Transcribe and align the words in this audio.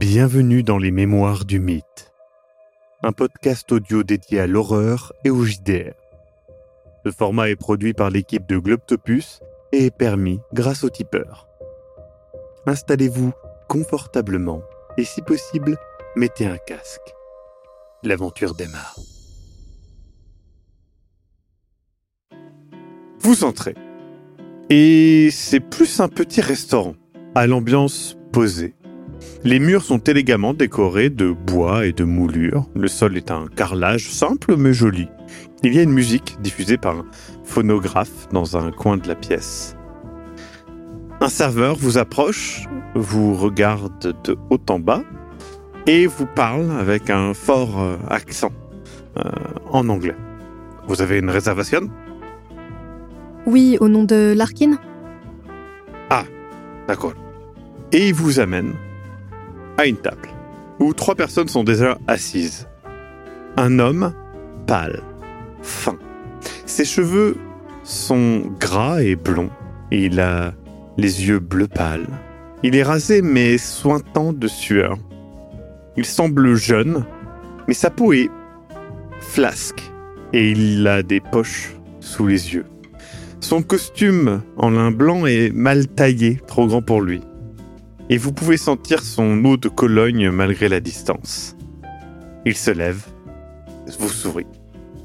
Bienvenue 0.00 0.62
dans 0.62 0.78
les 0.78 0.92
Mémoires 0.92 1.44
du 1.44 1.60
Mythe, 1.60 2.10
un 3.02 3.12
podcast 3.12 3.70
audio 3.70 4.02
dédié 4.02 4.40
à 4.40 4.46
l'horreur 4.46 5.12
et 5.26 5.30
au 5.30 5.44
JDR. 5.44 5.92
Ce 7.04 7.12
format 7.12 7.50
est 7.50 7.56
produit 7.56 7.92
par 7.92 8.08
l'équipe 8.08 8.48
de 8.48 8.56
Globtopus 8.56 9.40
et 9.72 9.84
est 9.84 9.94
permis 9.94 10.40
grâce 10.54 10.84
au 10.84 10.88
tipeur. 10.88 11.48
Installez-vous 12.64 13.32
confortablement 13.68 14.62
et 14.96 15.04
si 15.04 15.20
possible, 15.20 15.76
mettez 16.16 16.46
un 16.46 16.56
casque. 16.56 17.14
L'aventure 18.02 18.54
démarre. 18.54 18.96
Vous 23.18 23.44
entrez. 23.44 23.74
Et 24.70 25.28
c'est 25.30 25.60
plus 25.60 26.00
un 26.00 26.08
petit 26.08 26.40
restaurant, 26.40 26.94
à 27.34 27.46
l'ambiance 27.46 28.16
posée. 28.32 28.74
Les 29.42 29.58
murs 29.58 29.82
sont 29.82 29.98
élégamment 29.98 30.52
décorés 30.52 31.08
de 31.08 31.30
bois 31.30 31.86
et 31.86 31.92
de 31.92 32.04
moulures. 32.04 32.66
Le 32.74 32.88
sol 32.88 33.16
est 33.16 33.30
un 33.30 33.46
carrelage 33.46 34.10
simple 34.10 34.56
mais 34.56 34.72
joli. 34.72 35.08
Il 35.62 35.74
y 35.74 35.78
a 35.78 35.82
une 35.82 35.92
musique 35.92 36.36
diffusée 36.42 36.76
par 36.76 36.96
un 36.96 37.06
phonographe 37.44 38.28
dans 38.32 38.56
un 38.56 38.70
coin 38.70 38.98
de 38.98 39.08
la 39.08 39.14
pièce. 39.14 39.76
Un 41.20 41.28
serveur 41.28 41.76
vous 41.76 41.98
approche, 41.98 42.66
vous 42.94 43.34
regarde 43.34 44.14
de 44.24 44.36
haut 44.50 44.60
en 44.68 44.78
bas 44.78 45.02
et 45.86 46.06
vous 46.06 46.26
parle 46.26 46.70
avec 46.78 47.08
un 47.10 47.34
fort 47.34 47.80
euh, 47.80 47.96
accent 48.08 48.52
euh, 49.16 49.22
en 49.70 49.88
anglais. 49.88 50.16
Vous 50.86 51.02
avez 51.02 51.18
une 51.18 51.30
réservation? 51.30 51.90
Oui, 53.46 53.78
au 53.80 53.88
nom 53.88 54.04
de 54.04 54.34
Larkin 54.36 54.78
D'accord. 56.90 57.14
Et 57.92 58.08
il 58.08 58.14
vous 58.14 58.40
amène 58.40 58.72
à 59.80 59.86
une 59.86 59.96
table 59.96 60.28
où 60.78 60.94
trois 60.94 61.14
personnes 61.14 61.48
sont 61.48 61.64
déjà 61.64 61.98
assises. 62.06 62.68
Un 63.56 63.78
homme 63.78 64.14
pâle, 64.66 65.02
fin. 65.62 65.98
Ses 66.66 66.84
cheveux 66.84 67.36
sont 67.82 68.42
gras 68.58 69.02
et 69.02 69.16
blonds. 69.16 69.50
Et 69.90 70.04
il 70.04 70.20
a 70.20 70.54
les 70.96 71.26
yeux 71.26 71.40
bleu 71.40 71.66
pâle. 71.66 72.06
Il 72.62 72.76
est 72.76 72.82
rasé 72.82 73.22
mais 73.22 73.58
sointant 73.58 74.32
de 74.32 74.48
sueur. 74.48 74.96
Il 75.96 76.04
semble 76.04 76.54
jeune, 76.54 77.04
mais 77.66 77.74
sa 77.74 77.90
peau 77.90 78.12
est 78.12 78.30
flasque 79.18 79.82
et 80.32 80.50
il 80.50 80.86
a 80.86 81.02
des 81.02 81.20
poches 81.20 81.74
sous 82.00 82.26
les 82.26 82.54
yeux. 82.54 82.66
Son 83.40 83.62
costume 83.62 84.42
en 84.56 84.70
lin 84.70 84.90
blanc 84.90 85.26
est 85.26 85.50
mal 85.52 85.88
taillé, 85.88 86.40
trop 86.46 86.66
grand 86.66 86.82
pour 86.82 87.00
lui. 87.00 87.20
Et 88.12 88.18
vous 88.18 88.32
pouvez 88.32 88.56
sentir 88.56 89.04
son 89.04 89.44
eau 89.44 89.56
de 89.56 89.68
Cologne 89.68 90.30
malgré 90.30 90.68
la 90.68 90.80
distance. 90.80 91.56
Il 92.44 92.56
se 92.56 92.72
lève, 92.72 93.06
vous 94.00 94.08
sourit 94.08 94.48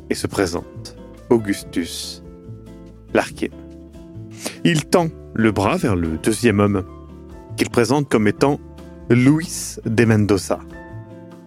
et 0.09 0.15
se 0.15 0.25
présente. 0.25 0.97
Augustus 1.29 2.23
Larkin. 3.13 3.49
Il 4.63 4.85
tend 4.85 5.09
le 5.35 5.51
bras 5.51 5.77
vers 5.77 5.95
le 5.95 6.17
deuxième 6.17 6.59
homme, 6.59 6.83
qu'il 7.57 7.69
présente 7.69 8.09
comme 8.09 8.27
étant 8.27 8.59
Luis 9.11 9.75
de 9.85 10.05
Mendoza. 10.05 10.59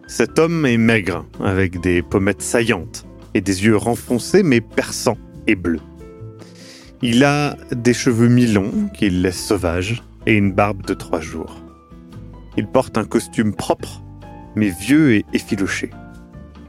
Cet 0.07 0.39
homme 0.39 0.65
est 0.65 0.79
maigre, 0.79 1.27
avec 1.41 1.81
des 1.81 2.03
pommettes 2.03 2.41
saillantes 2.41 3.05
et 3.35 3.41
des 3.41 3.65
yeux 3.65 3.77
renfoncés 3.77 4.45
mais 4.45 4.61
perçants 4.61 5.19
et 5.49 5.57
bleus. 5.57 5.81
Il 7.03 7.25
a 7.25 7.57
des 7.73 7.95
cheveux 7.95 8.29
mi-longs 8.29 8.91
qu'il 8.95 9.23
laisse 9.23 9.45
sauvages 9.45 10.05
et 10.29 10.35
une 10.35 10.53
barbe 10.53 10.85
de 10.85 10.93
trois 10.93 11.21
jours. 11.21 11.57
Il 12.59 12.69
porte 12.69 12.99
un 12.99 13.05
costume 13.05 13.55
propre, 13.55 14.03
mais 14.55 14.69
vieux 14.69 15.15
et 15.15 15.25
effiloché. 15.33 15.91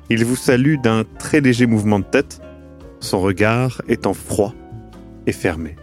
Il 0.09 0.23
vous 0.23 0.37
salue 0.37 0.77
d'un 0.81 1.03
très 1.19 1.41
léger 1.41 1.67
mouvement 1.67 1.99
de 1.99 2.05
tête, 2.05 2.41
son 3.01 3.19
regard 3.19 3.81
étant 3.89 4.13
froid 4.13 4.55
et 5.27 5.33
fermé. 5.33 5.75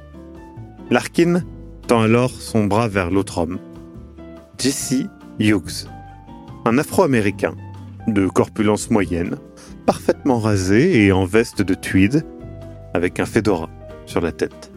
Larkin 0.91 1.43
tend 1.87 2.00
alors 2.00 2.31
son 2.31 2.65
bras 2.65 2.89
vers 2.89 3.11
l'autre 3.11 3.39
homme, 3.39 3.59
Jesse 4.59 5.05
Hughes, 5.39 5.87
un 6.65 6.79
Afro-Américain 6.79 7.55
de 8.09 8.27
corpulence 8.27 8.91
moyenne, 8.91 9.37
parfaitement 9.84 10.39
rasé 10.39 11.05
et 11.05 11.12
en 11.12 11.27
veste 11.27 11.61
de 11.61 11.75
tweed, 11.75 12.25
avec 12.95 13.21
un 13.21 13.27
fedora 13.27 13.69
sur 14.06 14.23
la 14.23 14.33
tête. 14.33 14.73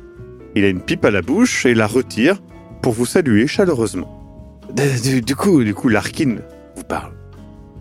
Il 0.56 0.66
a 0.66 0.68
une 0.68 0.82
pipe 0.82 1.06
à 1.06 1.12
la 1.12 1.22
bouche 1.22 1.66
et 1.66 1.74
la 1.74 1.88
retire 1.88 2.42
pour 2.82 2.94
vous 2.94 3.06
saluer 3.06 3.48
chaleureusement. 3.48 4.16
Du, 5.04 5.22
du 5.22 5.36
coup, 5.36 5.64
du 5.64 5.74
coup, 5.74 5.90
Larkin 5.90 6.36
vous 6.76 6.84
parle. 6.84 7.12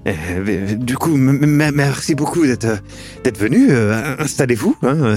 Euh, 0.06 0.74
du 0.76 0.96
coup, 0.96 1.14
m- 1.16 1.38
m- 1.42 1.72
merci 1.74 2.14
beaucoup 2.14 2.46
d'être 2.46 2.82
d'être 3.24 3.38
venu. 3.38 3.66
Euh, 3.70 4.14
Installez-vous. 4.18 4.76
hein, 4.82 5.16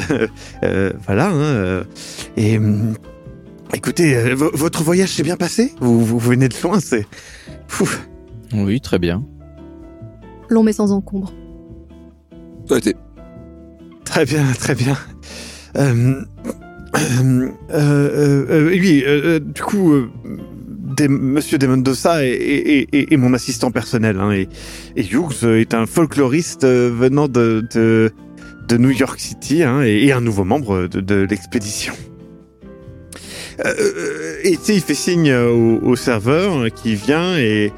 euh, 0.64 0.92
voilà. 1.06 1.30
hein, 1.30 1.36
euh, 1.36 1.84
et 2.36 2.58
hum, 2.58 2.94
écoutez, 3.74 4.16
euh, 4.18 4.36
vo- 4.36 4.52
votre 4.54 4.84
voyage 4.84 5.10
s'est 5.10 5.24
bien 5.24 5.38
passé? 5.38 5.74
Vous, 5.80 6.04
vous 6.04 6.20
venez 6.20 6.50
de 6.50 6.56
loin, 6.64 6.80
c'est. 6.82 7.06
Fou. 7.68 7.88
Oui, 8.54 8.82
très 8.82 9.00
bien. 9.00 9.24
Long 10.50 10.64
mais 10.64 10.74
sans 10.74 10.92
encombre. 10.92 11.32
Ça 12.68 12.76
a 12.76 12.78
été. 12.80 12.96
Très 14.04 14.26
bien, 14.26 14.44
très 14.60 14.76
bien. 14.76 14.98
Euh, 15.78 15.80
euh, 15.80 15.86
euh, 15.86 16.22
euh, 16.22 16.26
oui, 16.94 17.48
euh, 17.74 19.24
euh, 19.36 19.40
du 19.40 19.62
coup, 19.62 19.94
euh, 19.94 20.10
des- 20.98 21.08
Monsieur 21.08 21.58
de 21.58 21.68
Mendoza 21.68 22.26
est, 22.26 22.30
est- 22.32 22.88
est- 22.94 23.14
est 23.14 23.18
mon 23.18 23.34
assistant 23.34 23.72
personnel. 23.72 24.18
hein, 24.20 24.32
et, 24.32 24.50
et 24.96 25.04
Hughes 25.06 25.44
est 25.46 25.74
un 25.74 25.86
folkloriste 25.86 26.64
euh, 26.66 26.92
venant 26.94 27.28
de, 27.28 27.66
de, 27.74 28.12
de 28.68 28.78
New 28.78 28.90
York 28.92 29.20
City 29.20 29.64
hein, 29.64 29.82
et, 29.84 30.06
et 30.06 30.12
un 30.12 30.22
nouveau 30.22 30.44
membre 30.44 30.88
de, 30.88 31.00
de 31.00 31.26
l'expédition. 31.30 31.94
Euh, 33.66 33.74
euh, 33.80 34.36
et 34.44 34.52
tu 34.58 34.64
sais, 34.64 34.76
il 34.76 34.82
fait 34.82 34.94
signe 34.96 35.32
au, 35.34 35.80
au 35.84 35.96
serveur 35.96 36.66
qui 36.74 36.96
vient 36.96 37.38
et, 37.38 37.72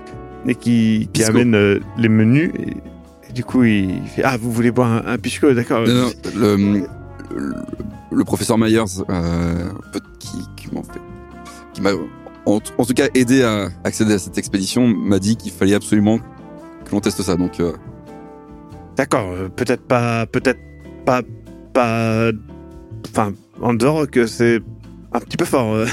et 0.48 0.56
qui, 0.56 1.10
amène 1.28 1.56
euh, 1.56 1.80
les 1.98 2.10
menus. 2.10 2.52
Et, 2.58 3.30
et 3.30 3.34
du 3.34 3.44
coup, 3.44 3.64
il 3.64 4.02
fait 4.16 4.24
Ah, 4.24 4.38
vous 4.38 4.52
voulez 4.52 4.72
boire 4.72 4.92
un, 4.92 5.14
un 5.14 5.18
pisco 5.18 5.52
D'accord. 5.54 5.86
Non, 5.88 5.94
non, 5.94 6.12
le, 6.36 6.56
le, 7.36 7.54
le 8.14 8.24
professeur 8.24 8.58
Myers, 8.58 8.80
euh, 9.10 9.70
qui, 10.20 11.82
m'a, 11.82 11.92
en, 12.46 12.60
en 12.78 12.86
tout 12.86 12.94
cas, 12.94 13.08
aidé 13.14 13.44
à 13.44 13.70
accéder 13.84 14.14
à 14.14 14.20
cette 14.20 14.38
expédition, 14.38 14.88
m'a 14.88 15.20
dit 15.20 15.36
qu'il 15.36 15.52
fallait 15.52 15.76
absolument 15.76 16.20
que 16.20 16.92
l'on 16.92 17.00
teste 17.00 17.22
ça. 17.22 17.36
Donc, 17.36 17.60
euh, 17.60 17.74
D'accord, 18.96 19.32
euh, 19.32 19.50
peut-être 19.50 19.84
pas, 19.88 20.26
peut-être 20.28 20.60
pas, 21.06 21.22
pas, 21.74 22.30
enfin, 23.10 23.34
en 23.62 23.74
dehors 23.74 24.08
que 24.10 24.28
c'est 24.28 24.60
un 25.14 25.20
petit 25.20 25.38
peu 25.38 25.46
fort. 25.46 25.74
euh, 25.74 25.86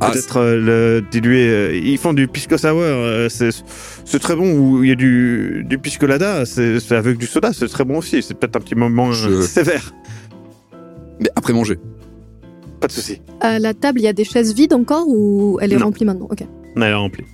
ah, 0.00 0.10
peut-être 0.10 0.38
euh, 0.38 0.56
le 1.00 1.04
diluer. 1.10 1.48
euh, 1.48 1.76
ils 1.76 1.98
font 1.98 2.12
du 2.12 2.26
pisco 2.28 2.56
sour, 2.58 2.80
c'est, 3.30 4.18
très 4.18 4.34
bon. 4.36 4.52
Ou 4.58 4.82
il 4.84 4.88
y 4.88 4.92
a 4.92 4.96
du, 4.96 5.64
du 5.68 5.78
piscolada, 5.78 6.44
c'est, 6.46 6.80
avec 6.92 7.18
du 7.18 7.26
soda, 7.26 7.52
c'est 7.52 7.68
très 7.68 7.84
bon 7.84 7.98
aussi. 7.98 8.22
C'est 8.22 8.34
peut-être 8.34 8.56
un 8.56 8.60
petit 8.60 8.74
moment 8.74 9.12
Je- 9.12 9.42
sévère. 9.42 9.92
Mais 11.20 11.28
après 11.36 11.52
manger. 11.52 11.78
Pas 12.80 12.86
de 12.86 12.92
souci. 12.92 13.20
À 13.40 13.58
la 13.58 13.74
table, 13.74 14.00
il 14.00 14.04
y 14.04 14.08
a 14.08 14.12
des 14.12 14.24
chaises 14.24 14.54
vides 14.54 14.72
encore 14.72 15.06
ou 15.08 15.58
elle 15.60 15.72
est 15.72 15.76
Non. 15.76 15.86
remplie 15.86 16.04
maintenant 16.04 16.28
Ok. 16.30 16.44
On 16.76 16.82
a 16.82 16.96
rempli. 16.96 17.24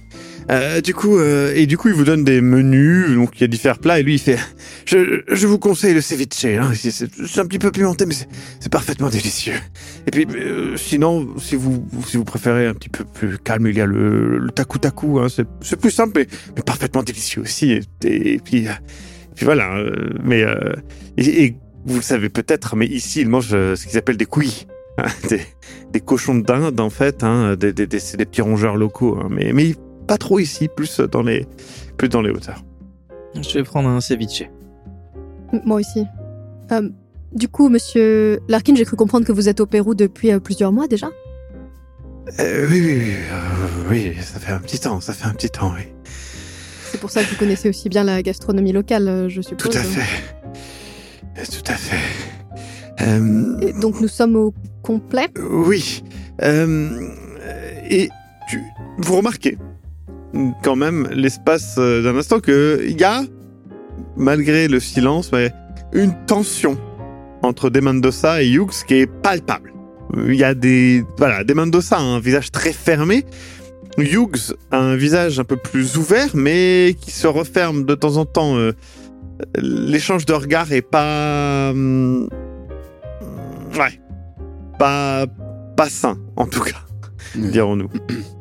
Euh, 0.51 0.83
du 0.83 0.93
coup, 0.93 1.17
euh, 1.17 1.53
et 1.55 1.67
du 1.67 1.79
coup, 1.79 1.89
il 1.89 1.95
vous 1.95 2.05
donne 2.05 2.23
des 2.23 2.43
menus, 2.43 3.15
donc 3.15 3.31
il 3.37 3.41
y 3.41 3.45
a 3.45 3.47
différents 3.47 3.77
plats, 3.77 3.99
et 3.99 4.03
lui, 4.03 4.15
il 4.15 4.19
fait, 4.19 4.39
je, 4.85 5.23
je 5.27 5.47
vous 5.47 5.59
conseille 5.59 5.95
le 5.95 6.03
ceviche, 6.03 6.45
hein, 6.45 6.71
c'est, 6.75 7.41
un 7.41 7.47
petit 7.47 7.59
peu 7.59 7.71
pimenté, 7.71 8.05
mais 8.05 8.13
c'est, 8.61 8.69
parfaitement 8.71 9.09
délicieux. 9.09 9.55
Et 10.07 10.11
puis, 10.11 10.27
euh, 10.37 10.77
sinon, 10.77 11.29
si 11.39 11.57
vous, 11.57 11.87
si 12.07 12.19
vous 12.19 12.25
préférez 12.25 12.67
un 12.67 12.75
petit 12.75 12.91
peu 12.91 13.05
plus 13.05 13.39
calme, 13.39 13.67
il 13.69 13.77
y 13.77 13.81
a 13.81 13.87
le, 13.87 14.37
le 14.37 14.51
taku 14.51 14.79
taku, 14.79 15.19
hein, 15.19 15.29
c'est, 15.31 15.47
c'est 15.63 15.81
plus 15.81 15.91
simple, 15.91 16.13
mais, 16.17 16.27
mais 16.57 16.63
parfaitement 16.63 17.03
délicieux 17.03 17.41
aussi. 17.41 17.73
Et, 17.73 18.35
et 18.35 18.39
puis, 18.39 18.67
euh, 18.67 18.73
et 18.73 19.35
puis 19.35 19.47
voilà. 19.47 19.75
euh, 19.79 20.11
mais 20.23 20.43
euh, 20.43 20.75
et, 21.17 21.45
et 21.45 21.57
vous 21.85 21.97
le 21.97 22.03
savez 22.03 22.29
peut-être, 22.29 22.77
mais 22.77 22.87
ici, 22.87 23.21
ils 23.21 23.29
mangent 23.29 23.51
euh, 23.55 23.77
ce 23.77 23.87
qu'ils 23.87 23.99
appellent 23.99 24.17
des 24.17 24.27
couilles. 24.27 24.67
hein, 24.99 25.07
des, 25.29 25.41
des 25.93 26.01
cochons 26.01 26.37
d'Inde, 26.37 26.79
en 26.81 26.91
fait, 26.91 27.25
hein, 27.25 27.57
des, 27.57 27.73
des, 27.73 27.87
des- 27.87 27.99
c'est 27.99 28.17
des 28.17 28.25
petits 28.27 28.43
rongeurs 28.43 28.77
locaux. 28.77 29.19
hein, 29.21 29.29
mais, 29.31 29.53
mais 29.53 29.75
pas 30.07 30.19
trop 30.19 30.39
ici, 30.39 30.69
plus 30.69 31.01
dans 31.01 31.23
les, 31.23 31.47
plus 31.97 32.09
dans 32.09 32.23
les 32.23 32.31
hauteurs. 32.31 32.63
Je 33.35 33.53
vais 33.55 33.65
prendre 33.65 33.89
un 33.89 34.01
ceviche. 34.01 34.45
Moi 35.65 35.81
aussi. 35.81 36.05
Euh, 36.73 36.89
du 37.33 37.49
coup, 37.49 37.69
monsieur 37.69 38.39
Larkin, 38.49 38.75
j'ai 38.77 38.85
cru 38.85 38.97
comprendre 38.97 39.27
que 39.27 39.33
vous 39.33 39.49
êtes 39.49 39.59
au 39.61 39.67
Pérou 39.67 39.95
depuis 39.95 40.31
euh, 40.33 40.39
plusieurs 40.39 40.71
mois 40.73 40.87
déjà? 40.87 41.09
Euh, 42.41 42.67
oui, 42.71 42.81
oui, 42.81 43.03
oui, 43.03 43.15
euh, 43.33 43.91
oui, 43.91 44.15
ça 44.23 44.39
fait 44.41 44.53
un 44.53 44.59
petit 44.61 44.79
temps, 44.79 45.01
ça 45.01 45.13
fait 45.13 45.27
un 45.27 45.33
petit 45.35 45.51
temps, 45.51 45.73
oui. 45.77 45.83
C'est 46.91 46.99
pour 47.01 47.11
ça 47.11 47.23
que 47.25 47.31
vous 47.31 47.37
connaissez 47.37 47.69
aussi 47.69 47.89
bien 47.89 48.05
la 48.05 48.23
gastronomie 48.23 48.73
locale, 48.73 49.27
je 49.29 49.41
suppose. 49.43 49.69
Tout 49.73 49.77
à 49.77 49.83
fait. 49.83 50.23
Euh, 51.39 51.43
Tout 51.51 51.73
à 51.73 51.75
fait. 51.75 51.97
Euh, 53.01 53.73
donc 53.81 54.01
nous 54.01 54.09
sommes 54.09 54.37
au 54.37 54.55
complet. 54.83 55.29
Oui. 55.51 56.03
Euh, 56.43 57.09
et 57.89 58.09
tu, 58.49 58.61
vous 58.99 59.17
remarquez 59.17 59.59
quand 60.63 60.77
même 60.77 61.09
l'espace 61.13 61.77
d'un 61.77 62.17
instant 62.17 62.41
que 62.41 62.85
il 62.89 62.99
y 62.99 63.05
a, 63.05 63.23
malgré 64.17 64.67
le 64.67 64.81
silence, 64.81 65.31
une 65.93 66.15
tension 66.27 66.77
entre 67.43 67.71
De 67.71 67.81
Mendoza 67.81 68.43
et 68.43 68.51
Hughes 68.51 68.85
qui 68.87 68.95
est 68.95 69.07
palpable. 69.07 69.73
Il 70.27 70.35
y 70.35 70.45
a 70.45 70.55
des 70.55 71.05
voilà, 71.19 71.45
De 71.45 71.55
Mendoza 71.55 71.97
a 71.97 72.01
un 72.01 72.21
visage 72.21 72.51
très 72.51 72.73
fermé. 72.73 73.25
Hughes 73.99 74.57
a 74.71 74.79
un 74.79 74.97
visage 74.97 75.39
un 75.39 75.45
peu 75.45 75.57
plus 75.57 75.97
ouvert, 75.97 76.31
mais 76.35 76.97
qui 77.01 77.11
se 77.13 77.27
referme 77.27 77.85
de 77.85 77.95
temps 77.95 78.17
en 78.17 78.25
temps. 78.25 78.57
Euh, 78.57 78.73
L'échange 79.57 80.27
de 80.27 80.33
regards 80.33 80.73
est 80.73 80.83
pas, 80.83 81.71
hum, 81.71 82.29
ouais, 83.79 84.01
pas 84.79 85.27
pas 85.77 85.89
sain 85.89 86.17
en 86.37 86.47
tout 86.47 86.61
cas, 86.63 86.77
Oui. 87.37 87.51
dirons-nous. 87.51 87.89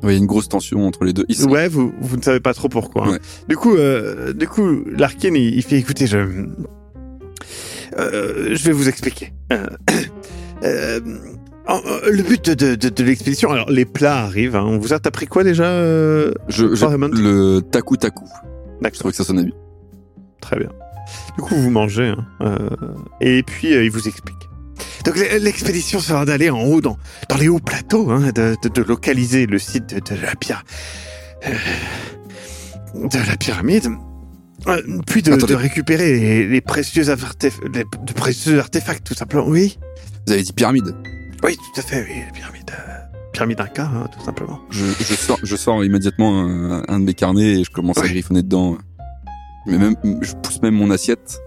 Il 0.04 0.10
y 0.10 0.14
a 0.14 0.16
une 0.16 0.26
grosse 0.28 0.50
tension 0.50 0.86
entre 0.86 1.04
les 1.04 1.14
deux. 1.14 1.26
Ouais, 1.48 1.68
vous, 1.68 1.94
vous 2.00 2.18
ne 2.18 2.22
savez 2.22 2.40
pas 2.40 2.54
trop 2.54 2.70
pourquoi. 2.70 3.08
hein. 3.08 3.18
Du 3.50 3.58
coup, 3.58 3.76
euh, 3.76 4.34
du 4.34 4.48
coup, 4.48 4.84
Larkin, 4.86 5.34
il, 5.34 5.56
il 5.56 5.62
fait 5.64 5.78
écoutez, 5.78 6.06
je, 6.08 6.18
euh, 7.98 8.50
je 8.56 8.64
vais 8.66 8.72
vous 8.72 8.88
expliquer. 8.90 9.34
Euh, 9.52 9.68
euh, 10.64 11.00
le 12.12 12.22
but 12.24 12.50
de, 12.52 12.76
de, 12.76 12.90
de 12.90 13.04
l'expédition, 13.04 13.50
alors 13.52 13.70
les 13.72 13.86
plats 13.86 14.20
arrivent. 14.24 14.56
Hein. 14.56 14.66
On 14.66 14.78
vous 14.78 14.94
a 14.94 15.00
t'as 15.00 15.12
pris 15.12 15.26
quoi 15.28 15.44
déjà 15.44 15.66
Je, 16.48 16.76
je- 16.76 16.86
le 16.86 17.62
taku 17.62 17.98
taku. 17.98 18.26
Je 18.26 18.84
D'accord, 18.84 19.00
trouvais 19.00 19.12
que 19.12 19.18
ça 19.18 19.24
sonnait 19.24 19.44
bien. 19.44 19.56
très 20.42 20.58
bien. 20.60 20.70
Du 21.38 21.41
coup, 21.44 21.56
vous 21.56 21.69
mangez, 21.71 22.09
hein. 22.09 22.25
Euh, 22.41 22.69
et 23.21 23.41
puis 23.44 23.74
euh, 23.74 23.83
il 23.83 23.91
vous 23.91 24.07
explique. 24.07 24.38
Donc 25.06 25.15
l'expédition 25.18 26.00
sera 26.00 26.25
d'aller 26.25 26.50
en 26.50 26.62
haut, 26.63 26.80
dans, 26.81 26.97
dans 27.30 27.38
les 27.38 27.50
hauts 27.50 27.59
plateaux, 27.59 28.09
hein, 28.12 28.31
de, 28.33 28.56
de, 28.62 28.69
de 28.69 28.81
localiser 28.81 29.45
le 29.45 29.59
site 29.59 29.94
de, 29.95 30.00
de 30.15 30.21
la 30.21 30.35
pierre, 30.35 30.63
euh, 31.47 31.51
de 33.09 33.18
la 33.30 33.35
pyramide, 33.38 33.89
puis 35.07 35.21
de, 35.21 35.53
récupérer 35.56 36.18
les, 36.19 36.47
les 36.47 36.62
précieux 36.62 37.03
artef- 37.03 37.59
les- 37.74 37.83
de 37.83 38.13
précieux 38.13 38.59
artefacts, 38.59 39.06
tout 39.06 39.13
simplement. 39.13 39.45
Oui, 39.47 39.77
Vous 40.27 40.33
avez 40.33 40.44
dit 40.44 40.53
pyramide. 40.53 40.95
oui, 41.44 41.57
tout 41.57 41.80
à 41.81 41.83
fait, 41.83 42.06
oui, 42.07 42.21
pyramide, 42.33 42.71
pyramide 43.33 43.59
Inca, 43.59 43.83
hein, 43.94 44.07
tout 44.18 44.24
simplement. 44.24 44.59
Je, 44.69 44.85
je 44.85 45.13
sors, 45.15 45.39
je 45.44 45.56
sors 45.57 45.83
immédiatement 45.83 46.39
un, 46.45 46.83
un 46.88 47.00
de 47.00 47.03
mes 47.06 47.13
carnets 47.13 47.59
et 47.59 47.63
je 47.65 47.71
commence 47.71 47.97
à 47.97 48.07
griffonner 48.07 48.41
dedans. 48.44 48.77
Mais 49.65 49.77
même, 49.77 49.95
je 50.21 50.33
pousse 50.36 50.62
même 50.62 50.75
mon 50.75 50.89
assiette. 50.92 51.39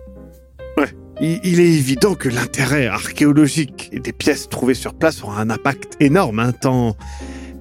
Il, 1.18 1.40
il 1.44 1.60
est 1.60 1.72
évident 1.72 2.14
que 2.14 2.28
l'intérêt 2.28 2.88
archéologique 2.88 3.90
des 4.02 4.12
pièces 4.12 4.50
trouvées 4.50 4.74
sur 4.74 4.92
place 4.92 5.22
aura 5.24 5.40
un 5.40 5.48
impact 5.48 5.96
énorme, 5.98 6.38
hein, 6.40 6.52
tant, 6.52 6.94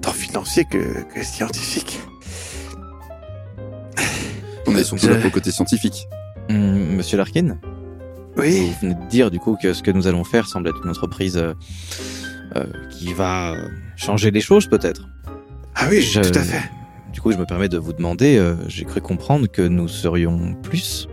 tant 0.02 0.12
financier 0.12 0.64
que, 0.70 1.02
que 1.14 1.24
scientifique. 1.24 1.98
On 4.66 4.76
est 4.76 4.84
surtout 4.84 5.08
là 5.08 5.14
pour 5.16 5.24
le 5.24 5.30
côté 5.30 5.50
scientifique. 5.52 6.06
Hum, 6.50 6.96
Monsieur 6.96 7.16
Larkin, 7.16 7.56
Oui, 8.36 8.60
vous 8.60 8.74
venez 8.88 8.94
de 8.94 9.08
dire 9.08 9.30
du 9.30 9.38
coup 9.38 9.56
que 9.60 9.72
ce 9.72 9.82
que 9.82 9.90
nous 9.90 10.06
allons 10.06 10.24
faire 10.24 10.46
semble 10.48 10.68
être 10.68 10.80
une 10.84 10.90
entreprise 10.90 11.36
euh, 11.38 11.54
euh, 12.56 12.66
qui 12.90 13.12
va 13.14 13.54
changer 13.96 14.30
les 14.30 14.40
choses 14.42 14.66
peut-être. 14.66 15.08
ah 15.76 15.86
oui, 15.90 16.02
Je- 16.02 16.20
tout 16.20 16.38
à 16.38 16.42
fait. 16.42 16.62
Du 17.16 17.22
coup, 17.22 17.32
je 17.32 17.38
me 17.38 17.46
permets 17.46 17.70
de 17.70 17.78
vous 17.78 17.94
demander, 17.94 18.36
euh, 18.36 18.56
j'ai 18.68 18.84
cru 18.84 19.00
comprendre 19.00 19.46
que 19.50 19.62
nous 19.62 19.88
serions 19.88 20.52
plus. 20.62 21.08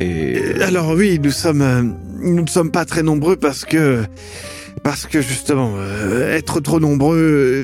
Et 0.00 0.54
Alors 0.62 0.92
oui, 0.92 1.20
nous 1.22 1.30
sommes, 1.30 1.60
euh, 1.60 1.82
ne 2.22 2.46
sommes 2.46 2.70
pas 2.70 2.86
très 2.86 3.02
nombreux 3.02 3.36
parce 3.36 3.66
que, 3.66 4.04
parce 4.82 5.04
que 5.04 5.20
justement, 5.20 5.74
euh, 5.76 6.34
être 6.34 6.60
trop 6.60 6.80
nombreux, 6.80 7.62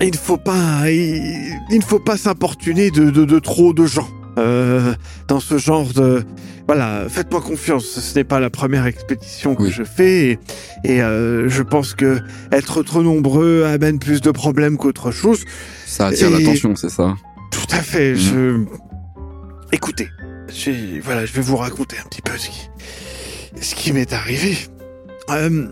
il 0.00 0.10
ne 0.10 0.16
faut 0.16 0.38
pas, 0.38 0.90
il, 0.90 1.60
ne 1.70 1.84
faut 1.84 2.00
pas 2.00 2.16
s'importuner 2.16 2.90
de 2.90 3.38
trop 3.38 3.72
de 3.72 3.86
gens 3.86 4.08
euh, 4.40 4.94
dans 5.28 5.40
ce 5.40 5.58
genre 5.58 5.92
de. 5.92 6.24
Voilà, 6.66 7.06
faites-moi 7.08 7.40
confiance. 7.40 7.84
Ce 7.84 8.14
n'est 8.14 8.24
pas 8.24 8.38
la 8.40 8.48
première 8.50 8.86
expédition 8.86 9.54
que 9.56 9.64
Oui. 9.64 9.72
je 9.72 9.82
fais 9.82 10.28
et, 10.30 10.38
et, 10.84 11.02
euh, 11.02 11.48
je 11.48 11.62
pense 11.62 11.94
que 11.94 12.20
être 12.52 12.82
trop 12.82 13.02
nombreux 13.02 13.64
amène 13.64 13.98
plus 13.98 14.20
de 14.20 14.30
problèmes 14.30 14.76
qu'autre 14.76 15.10
chose. 15.10 15.40
Ça 15.86 16.06
attire 16.08 16.30
l'attention, 16.30 16.76
c'est 16.76 16.90
ça. 16.90 17.14
Tout 17.50 17.66
à 17.76 17.80
fait. 17.82 18.12
Mhm. 18.12 18.16
Je... 18.18 18.64
Écoutez, 19.72 20.08
j'ai- 20.48 21.00
voilà, 21.00 21.24
je 21.26 21.32
vais 21.32 21.42
vous 21.42 21.56
raconter 21.56 21.96
un 22.04 22.08
petit 22.08 22.22
peu 22.22 22.36
ce 22.36 22.48
qui, 22.50 22.68
ce 23.60 23.74
qui 23.74 23.92
m'est 23.92 24.12
arrivé. 24.12 24.56
Euh, 25.30 25.66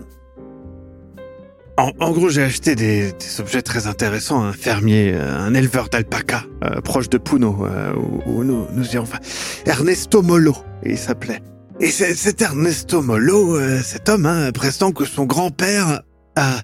En, 1.79 1.93
en 2.01 2.11
gros, 2.11 2.27
j'ai 2.29 2.43
acheté 2.43 2.75
des, 2.75 3.13
des 3.13 3.39
objets 3.39 3.61
très 3.61 3.87
intéressants. 3.87 4.41
Un 4.43 4.51
fermier, 4.51 5.13
euh, 5.13 5.39
un 5.39 5.53
éleveur 5.53 5.87
d'alpaca, 5.87 6.43
euh, 6.65 6.81
proche 6.81 7.07
de 7.07 7.17
Puno, 7.17 7.65
euh, 7.65 7.93
où, 7.95 8.21
où 8.25 8.43
nous, 8.43 8.67
nous 8.73 8.85
y 8.93 8.97
enfin, 8.97 9.19
Ernesto 9.65 10.21
Molo, 10.21 10.57
il 10.83 10.97
s'appelait. 10.97 11.39
Et 11.79 11.89
cet 11.89 12.41
Ernesto 12.41 13.01
Molo, 13.01 13.55
euh, 13.55 13.79
cet 13.81 14.09
homme, 14.09 14.25
hein, 14.25 14.51
prétend 14.51 14.91
que 14.91 15.05
son 15.05 15.23
grand-père 15.25 16.01
a, 16.35 16.57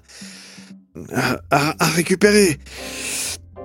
a, 1.14 1.40
a- 1.50 1.86
récupéré 1.94 2.58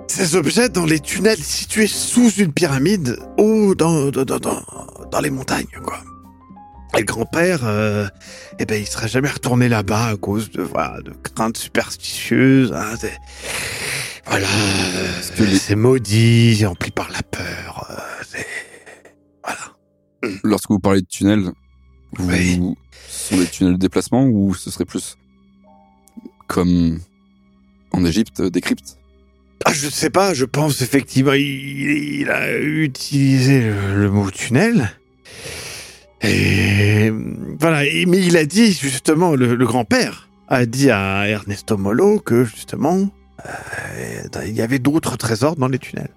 ces 0.07 0.37
objets 0.37 0.69
dans 0.69 0.85
les 0.85 1.01
tunnels 1.01 1.37
situés 1.43 1.87
sous 1.87 2.29
une 2.31 2.53
pyramide 2.53 3.17
ou 3.37 3.75
dans, 3.75 4.09
dans, 4.09 4.23
dans, 4.23 4.39
dans 5.11 5.19
les 5.21 5.29
montagnes, 5.29 5.67
quoi. 5.83 5.99
Et 6.97 6.99
le 6.99 7.05
grand-père, 7.05 7.61
euh, 7.63 8.07
eh 8.59 8.65
ben, 8.65 8.79
il 8.81 8.85
serait 8.87 9.07
jamais 9.07 9.29
retourné 9.29 9.69
là-bas 9.69 10.07
à 10.07 10.17
cause 10.17 10.51
de, 10.51 10.61
voilà, 10.61 10.99
de 11.01 11.11
craintes 11.11 11.57
superstitieuses. 11.57 12.73
Hein, 12.73 12.95
c'est- 12.99 13.17
voilà, 14.25 14.47
les- 15.39 15.57
c'est 15.57 15.75
maudit, 15.75 16.65
rempli 16.65 16.91
par 16.91 17.09
la 17.11 17.23
peur. 17.23 17.87
euh, 17.89 18.39
voilà. 19.43 20.39
Lorsque 20.43 20.69
vous 20.69 20.79
parlez 20.79 21.01
de 21.01 21.07
tunnels, 21.07 21.49
vous, 22.17 22.29
Oui. 22.29 22.59
ce 23.09 23.29
sont 23.35 23.37
des 23.41 23.47
tunnels 23.47 23.73
de 23.73 23.79
déplacement 23.79 24.25
ou 24.25 24.53
ce 24.53 24.69
serait 24.69 24.85
plus 24.85 25.17
comme 26.47 26.99
en 27.93 28.03
Égypte, 28.05 28.41
des 28.41 28.59
cryptes? 28.61 28.97
Ah, 29.65 29.73
je 29.73 29.87
sais 29.89 30.09
pas, 30.09 30.33
je 30.33 30.43
pense 30.45 30.81
effectivement, 30.81 31.33
il, 31.33 31.41
il 32.21 32.29
a 32.29 32.57
utilisé 32.59 33.61
le, 33.61 33.95
le 34.01 34.09
mot 34.09 34.29
tunnel. 34.29 34.91
Et 36.23 37.11
voilà, 37.59 37.79
mais 38.07 38.19
il 38.19 38.37
a 38.37 38.45
dit 38.45 38.73
justement, 38.73 39.35
le, 39.35 39.65
grand-père 39.65 40.29
a 40.47 40.65
dit 40.65 40.91
à 40.91 41.27
Ernesto 41.27 41.77
Molo 41.77 42.19
que 42.19 42.43
justement, 42.43 43.09
euh, 43.45 44.45
il 44.45 44.53
y 44.53 44.61
avait 44.61 44.79
d'autres 44.79 45.17
trésors 45.17 45.55
dans 45.55 45.67
les 45.67 45.79
tunnels. 45.79 46.11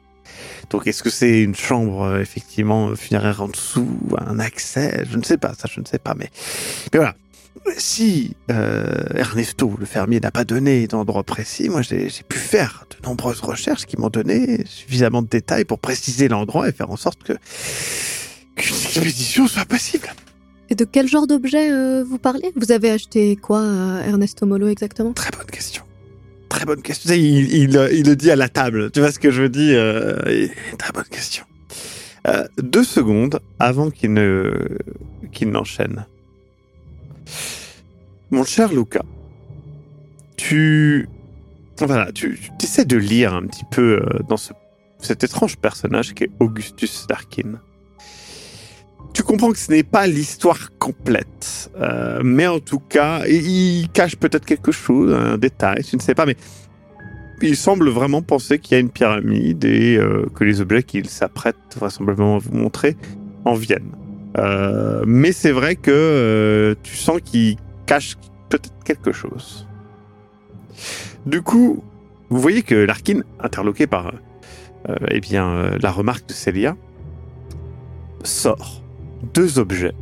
Donc 0.71 0.87
est-ce 0.87 1.03
que 1.03 1.11
c'est 1.11 1.43
une 1.43 1.55
chambre 1.55 2.03
euh, 2.03 2.21
effectivement 2.21 2.95
funéraire 2.97 3.43
en 3.43 3.49
dessous, 3.49 3.99
un 4.27 4.39
accès? 4.39 5.05
Je 5.11 5.17
ne 5.17 5.23
sais 5.23 5.39
pas, 5.39 5.55
ça 5.55 5.69
je 5.73 5.81
ne 5.81 5.87
sais 5.87 5.99
pas, 5.99 6.15
mais, 6.15 6.31
voilà. 6.93 7.15
Si 7.79 8.37
euh, 8.51 9.05
Ernesto, 9.15 9.75
le 9.79 9.87
fermier, 9.87 10.21
n'a 10.21 10.31
pas 10.31 10.45
donné 10.45 10.87
d'endroit 10.87 11.23
précis, 11.23 11.71
moi 11.71 11.81
j'ai 11.81 12.11
pu 12.29 12.37
faire 12.37 12.85
de 12.91 13.09
nombreuses 13.09 13.41
recherches 13.41 13.87
qui 13.87 13.97
m'ont 13.97 14.11
donné 14.11 14.67
suffisamment 14.67 15.23
de 15.23 15.29
détails 15.29 15.65
pour 15.65 15.79
préciser 15.79 16.29
l'endroit 16.29 16.69
et 16.69 16.73
faire 16.73 16.91
en 16.91 16.97
sorte 16.97 17.23
que 17.23 17.33
qu'une 18.57 18.75
expédition 18.75 19.47
soit 19.47 19.65
possible. 19.65 20.09
Et 20.71 20.75
de 20.75 20.85
quel 20.85 21.09
genre 21.09 21.27
d'objet 21.27 21.71
euh, 21.71 22.05
vous 22.05 22.19
parlez? 22.19 22.53
Vous 22.57 22.73
avez 22.73 22.91
acheté 22.91 23.37
quoi 23.37 23.61
à 23.61 24.07
Ernesto 24.07 24.47
Molo 24.47 24.69
exactement? 24.69 25.13
Très 25.13 25.31
bonne 25.31 25.47
question. 25.47 25.83
Très 26.49 26.65
bonne 26.65 26.83
question. 26.83 27.09
Sais, 27.09 27.21
Il, 27.21 27.53
il, 27.53 27.89
il 27.93 28.07
le 28.07 28.17
dit 28.17 28.31
à 28.31 28.37
la 28.37 28.49
table. 28.49 28.91
Tu 28.91 29.01
vois 29.01 29.13
ce 29.13 29.19
que 29.19 29.31
je 29.31 29.43
veux 29.43 29.49
dire 29.49 29.77
euh, 29.79 30.47
Très 30.79 30.93
bonne 30.93 31.05
question. 31.11 31.45
Euh, 32.27 32.47
deux 32.59 32.85
secondes 32.85 33.41
avant 33.59 33.91
qu'il 33.91 34.15
ne 34.15 34.79
qu'il 35.33 35.51
n'enchaîne. 35.51 36.07
Mon 38.31 38.45
cher 38.45 38.73
Luca, 38.73 39.03
tu 40.37 41.09
voilà, 41.79 42.13
tu, 42.13 42.39
tu 42.59 42.65
essaies 42.65 42.85
de 42.85 42.97
lire 42.97 43.35
un 43.35 43.43
petit 43.43 43.65
peu 43.71 44.01
euh, 44.01 44.21
dans 44.29 44.37
ce, 44.37 44.53
cet 45.01 45.25
étrange 45.25 45.57
personnage 45.57 46.15
qui 46.15 46.25
est 46.25 46.31
Augustus 46.41 47.07
Darkin. 47.09 47.61
Tu 49.15 49.23
comprends 49.23 49.53
que 49.53 49.59
ce 49.59 49.71
n'est 49.71 49.85
pas 49.85 50.07
l'histoire 50.07 50.77
complète, 50.79 51.71
euh, 51.81 52.21
mais 52.23 52.47
en 52.47 52.61
tout 52.61 52.81
cas, 52.81 53.25
il, 53.27 53.89
cache 53.93 54.17
peut-être 54.17 54.45
quelque 54.45 54.73
chose, 54.73 55.15
un 55.15 55.39
détail, 55.39 55.83
tu 55.85 55.97
ne 55.97 56.01
sais 56.01 56.15
pas, 56.15 56.27
mais 56.27 56.37
il 57.41 57.57
semble 57.57 57.89
vraiment 57.89 58.23
penser 58.23 58.59
qu'il 58.59 58.75
y 58.75 58.77
a 58.77 58.81
une 58.81 58.91
pyramide 58.91 59.65
et 59.65 59.97
euh, 59.97 60.27
que 60.35 60.45
les 60.45 60.61
objets 60.61 60.83
qu'il 60.83 61.09
s'apprête 61.09 61.57
vraisemblablement 61.79 62.37
à 62.37 62.39
vous 62.39 62.53
montrer 62.53 62.97
en 63.45 63.55
viennent. 63.55 63.93
Euh, 64.39 65.05
mais 65.07 65.33
c'est 65.33 65.53
vrai 65.53 65.77
que 65.77 65.91
euh, 65.93 66.75
tu 66.83 66.97
sens 66.97 67.21
qu'il 67.25 67.57
cache 67.87 68.17
peut-être 68.49 68.73
quelque 68.85 69.13
chose. 69.13 69.67
Du 71.27 71.43
coup, 71.43 71.85
vous 72.31 72.41
voyez 72.41 72.63
que 72.63 72.75
Larkin, 72.75 73.21
interloqué 73.41 73.87
par 73.87 74.13
euh, 74.89 74.97
eh 75.11 75.21
bien, 75.21 75.71
la 75.81 75.91
remarque 75.91 76.27
de 76.29 76.33
Célia, 76.33 76.77
sort 78.25 78.83
deux 79.25 79.59
objets 79.59 79.95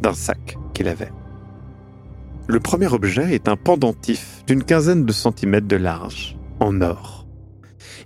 d'un 0.00 0.14
sac 0.14 0.56
qu'il 0.74 0.88
avait. 0.88 1.12
Le 2.48 2.58
premier 2.58 2.92
objet 2.92 3.34
est 3.34 3.48
un 3.48 3.56
pendentif 3.56 4.42
d'une 4.46 4.64
quinzaine 4.64 5.04
de 5.04 5.12
centimètres 5.12 5.68
de 5.68 5.76
large, 5.76 6.36
en 6.58 6.80
or. 6.80 7.26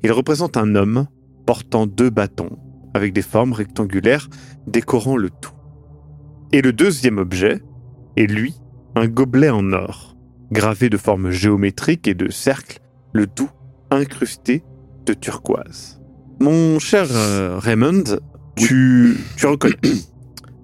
Il 0.02 0.12
représente 0.12 0.56
un 0.56 0.74
homme 0.74 1.06
portant 1.46 1.86
deux 1.86 2.10
bâtons 2.10 2.58
avec 2.94 3.12
des 3.12 3.22
formes 3.22 3.52
rectangulaires 3.52 4.28
décorant 4.66 5.16
le 5.16 5.30
tout. 5.30 5.54
Et 6.52 6.62
le 6.62 6.72
deuxième 6.72 7.18
objet 7.18 7.60
est 8.16 8.26
lui, 8.26 8.54
un 8.94 9.08
gobelet 9.08 9.50
en 9.50 9.72
or, 9.72 10.16
gravé 10.52 10.88
de 10.88 10.96
formes 10.96 11.30
géométriques 11.30 12.06
et 12.06 12.14
de 12.14 12.30
cercles, 12.30 12.80
le 13.12 13.26
tout 13.26 13.50
incrusté 13.90 14.62
de 15.06 15.14
turquoise. 15.14 16.00
Mon 16.40 16.78
cher 16.78 17.06
euh, 17.10 17.58
Raymond, 17.58 18.04
tu, 18.56 19.16
tu 19.36 19.46
reconnais. 19.46 19.74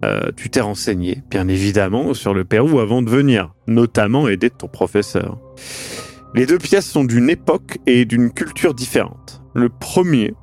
Euh, 0.04 0.30
tu 0.35 0.49
t'es 0.49 0.61
renseigné, 0.61 1.23
bien 1.30 1.49
évidemment, 1.49 2.14
sur 2.14 2.33
le 2.33 2.45
Pérou 2.45 2.80
avant 2.80 3.02
de 3.02 3.11
venir, 3.11 3.54
notamment 3.66 4.28
aider 4.28 4.49
ton 4.50 4.69
professeur. 4.69 5.38
Les 6.35 6.47
deux 6.47 6.59
pièces 6.59 6.87
sont 6.87 7.04
d'une 7.04 7.28
époque 7.28 7.78
et 7.87 8.04
d'une 8.04 8.30
culture 8.30 8.73
différente. 8.73 9.42
Le 9.54 9.69
premier, 9.69 10.35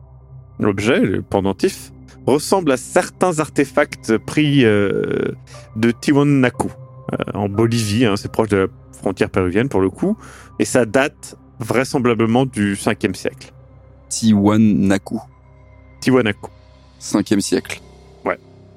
l'objet, 0.60 1.00
le 1.00 1.22
pendentif, 1.22 1.92
ressemble 2.28 2.72
à 2.72 2.78
certains 2.78 3.40
artefacts 3.40 4.18
pris 4.18 4.66
euh, 4.66 5.32
de 5.76 5.92
Tiwanaku, 5.92 6.68
euh, 7.14 7.18
en 7.34 7.50
Bolivie, 7.50 8.06
hein, 8.06 8.16
c'est 8.18 8.32
proche 8.32 8.50
de 8.50 8.58
la 8.58 8.68
frontière 8.92 9.30
péruvienne 9.30 9.70
pour 9.70 9.82
le 9.82 9.90
coup, 9.90 10.18
et 10.60 10.66
ça 10.66 10.86
date 10.86 11.36
vraisemblablement 11.60 12.46
du 12.46 12.76
5e 12.76 13.16
siècle. 13.16 13.54
Tiwanaku, 14.10 15.20
Tiwanaku. 16.02 16.52
5e 17.00 17.40
siècle. 17.40 17.82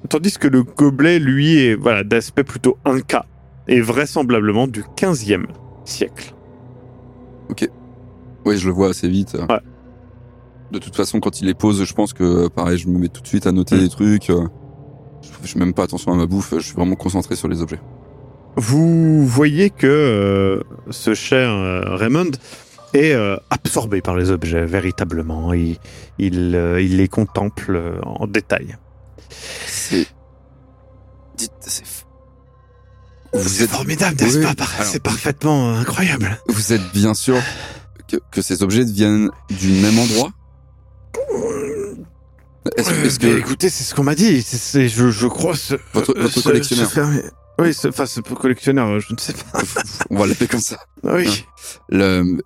Tandis 0.09 0.37
que 0.37 0.47
le 0.47 0.63
gobelet, 0.63 1.19
lui, 1.19 1.57
est 1.59 1.75
voilà, 1.75 2.03
d'aspect 2.03 2.43
plutôt 2.43 2.77
inca, 2.85 3.25
et 3.67 3.81
vraisemblablement 3.81 4.67
du 4.67 4.83
15e 4.97 5.45
siècle. 5.85 6.33
Oui, 8.43 8.57
je 8.57 8.65
le 8.67 8.73
vois 8.73 8.89
assez 8.89 9.07
vite. 9.07 9.37
Ouais. 9.49 9.59
De 10.71 10.79
toute 10.79 10.95
façon, 10.95 11.19
quand 11.19 11.41
il 11.41 11.45
les 11.45 11.53
pose, 11.53 11.83
je 11.83 11.93
pense 11.93 12.11
que, 12.13 12.47
pareil, 12.47 12.77
je 12.79 12.87
me 12.87 12.97
mets 12.97 13.07
tout 13.09 13.21
de 13.21 13.27
suite 13.27 13.45
à 13.45 13.51
noter 13.51 13.75
Mm. 13.75 13.79
des 13.79 13.89
trucs. 13.89 14.29
euh, 14.31 14.47
Je 15.43 15.47
fais 15.47 15.59
même 15.59 15.73
pas 15.73 15.83
attention 15.83 16.11
à 16.11 16.15
ma 16.15 16.25
bouffe, 16.25 16.55
je 16.57 16.59
suis 16.63 16.73
vraiment 16.75 16.95
concentré 16.95 17.35
sur 17.35 17.47
les 17.47 17.61
objets. 17.61 17.79
Vous 18.55 19.25
voyez 19.27 19.69
que 19.69 19.85
euh, 19.87 20.61
ce 20.89 21.13
cher 21.13 21.51
euh, 21.51 21.95
Raymond 21.95 22.31
est 22.93 23.13
euh, 23.13 23.35
absorbé 23.51 24.01
par 24.01 24.15
les 24.17 24.31
objets, 24.31 24.65
véritablement. 24.65 25.53
Il, 25.53 25.77
il, 26.17 26.55
euh, 26.55 26.81
il 26.81 26.97
les 26.97 27.07
contemple 27.07 27.75
euh, 27.75 27.99
en 28.03 28.25
détail. 28.27 28.75
C'est. 29.67 30.07
Dites, 31.35 31.51
c'est. 31.61 31.83
Vous 33.33 33.63
êtes, 33.63 33.69
formidable, 33.69 34.17
n'est-ce 34.21 34.39
pas 34.39 34.49
Alors- 34.49 34.85
C'est 34.85 35.01
parfaitement 35.01 35.69
euh, 35.71 35.79
incroyable. 35.79 36.37
vous 36.49 36.73
êtes 36.73 36.91
bien 36.91 37.13
sûr 37.13 37.37
que, 38.09 38.17
que 38.31 38.41
ces 38.41 38.61
objets 38.61 38.83
viennent 38.83 39.29
du 39.49 39.69
même 39.81 39.97
endroit? 39.97 40.31
Est-ce 42.77 42.91
Euh, 42.91 43.17
que. 43.17 43.39
écoutez, 43.39 43.69
c'est 43.69 43.83
ce 43.83 43.95
qu'on 43.95 44.03
m'a 44.03 44.15
dit. 44.15 44.41
C'est- 44.41 44.57
c'est- 44.57 44.89
je, 44.89 45.09
je 45.09 45.27
crois 45.27 45.55
ce, 45.55 45.75
Votre- 45.93 46.15
euh, 46.17 46.23
votre 46.23 46.33
ce- 46.39 46.43
collectionneur. 46.43 46.87
ce 46.89 46.93
fermier- 46.93 47.23
Oui, 47.59 47.73
ce, 47.73 47.87
enfin, 47.87 48.05
ce 48.05 48.19
collectionneur, 48.21 48.87
euh, 48.87 48.99
je 48.99 49.13
ne 49.13 49.17
sais 49.19 49.33
pas. 49.33 49.61
On 50.09 50.17
va 50.17 50.25
l'appeler 50.27 50.47
comme 50.47 50.59
ça. 50.61 50.77
Oui. 51.03 51.45
Le... 51.89 52.37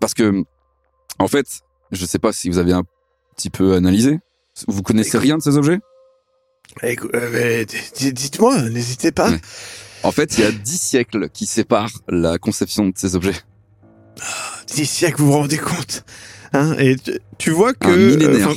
Parce 0.00 0.14
que, 0.14 0.42
en 1.18 1.28
fait, 1.28 1.46
je 1.90 2.04
sais 2.06 2.18
pas 2.18 2.32
si 2.32 2.48
vous 2.48 2.58
avez 2.58 2.72
un 2.72 2.82
petit 3.36 3.50
peu 3.50 3.74
analysé. 3.74 4.18
Vous 4.68 4.82
connaissez 4.82 5.18
rien 5.18 5.38
de 5.38 5.42
ces 5.42 5.56
objets? 5.56 5.80
Euh, 6.84 7.64
Dites-moi, 8.12 8.62
n'hésitez 8.70 9.12
pas. 9.12 9.30
Ouais. 9.30 9.40
En 10.02 10.12
fait, 10.12 10.38
il 10.38 10.44
y 10.44 10.46
a 10.46 10.52
dix 10.52 10.80
siècles 10.80 11.28
qui 11.28 11.46
séparent 11.46 11.90
la 12.08 12.38
conception 12.38 12.86
de 12.86 12.92
ces 12.96 13.14
objets. 13.16 13.36
Dix 14.66 14.86
siècles, 14.86 15.20
vous 15.20 15.26
vous 15.26 15.38
rendez 15.38 15.58
compte 15.58 16.04
hein? 16.52 16.74
Et 16.78 16.96
tu, 16.96 17.12
tu 17.38 17.50
vois 17.50 17.72
que... 17.72 17.88
Un 17.88 17.96
millénaire. 17.96 18.48
euh, 18.50 18.54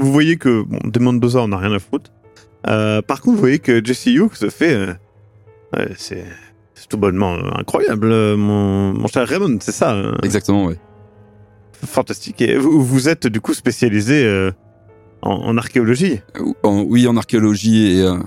vous 0.00 0.12
voyez 0.12 0.36
que, 0.36 0.62
bon, 0.62 0.78
de 0.84 0.98
Mendoza, 0.98 1.40
on 1.40 1.48
n'a 1.48 1.58
rien 1.58 1.72
à 1.72 1.78
foutre. 1.78 2.10
Euh, 2.66 3.02
par 3.02 3.20
contre, 3.20 3.36
vous 3.36 3.40
voyez 3.40 3.58
que 3.58 3.84
Jesse 3.84 4.06
Hughes 4.06 4.34
se 4.34 4.50
fait... 4.50 4.74
euh, 4.74 4.94
ouais, 5.76 5.92
c'est 5.96 6.24
tout 6.88 6.96
bonnement 6.98 7.34
euh, 7.34 7.50
incroyable, 7.56 8.10
euh, 8.10 8.36
mon, 8.36 8.92
mon 8.92 9.06
cher 9.06 9.28
Raymond, 9.28 9.58
c'est 9.60 9.70
ça 9.72 9.94
euh, 9.94 10.16
Exactement, 10.24 10.66
ouais. 10.66 10.76
Fantastique. 11.86 12.40
Et 12.40 12.56
vous, 12.56 12.82
vous 12.84 13.08
êtes 13.08 13.26
du 13.26 13.40
coup 13.40 13.54
spécialisé 13.54 14.24
euh, 14.24 14.50
en, 15.22 15.30
en 15.32 15.56
archéologie 15.58 16.20
Euh, 16.38 16.52
en- 16.62 16.82
oui, 16.82 17.06
en 17.06 17.16
archéologie 17.16 17.98
et, 17.98 18.02
euh, 18.02 18.18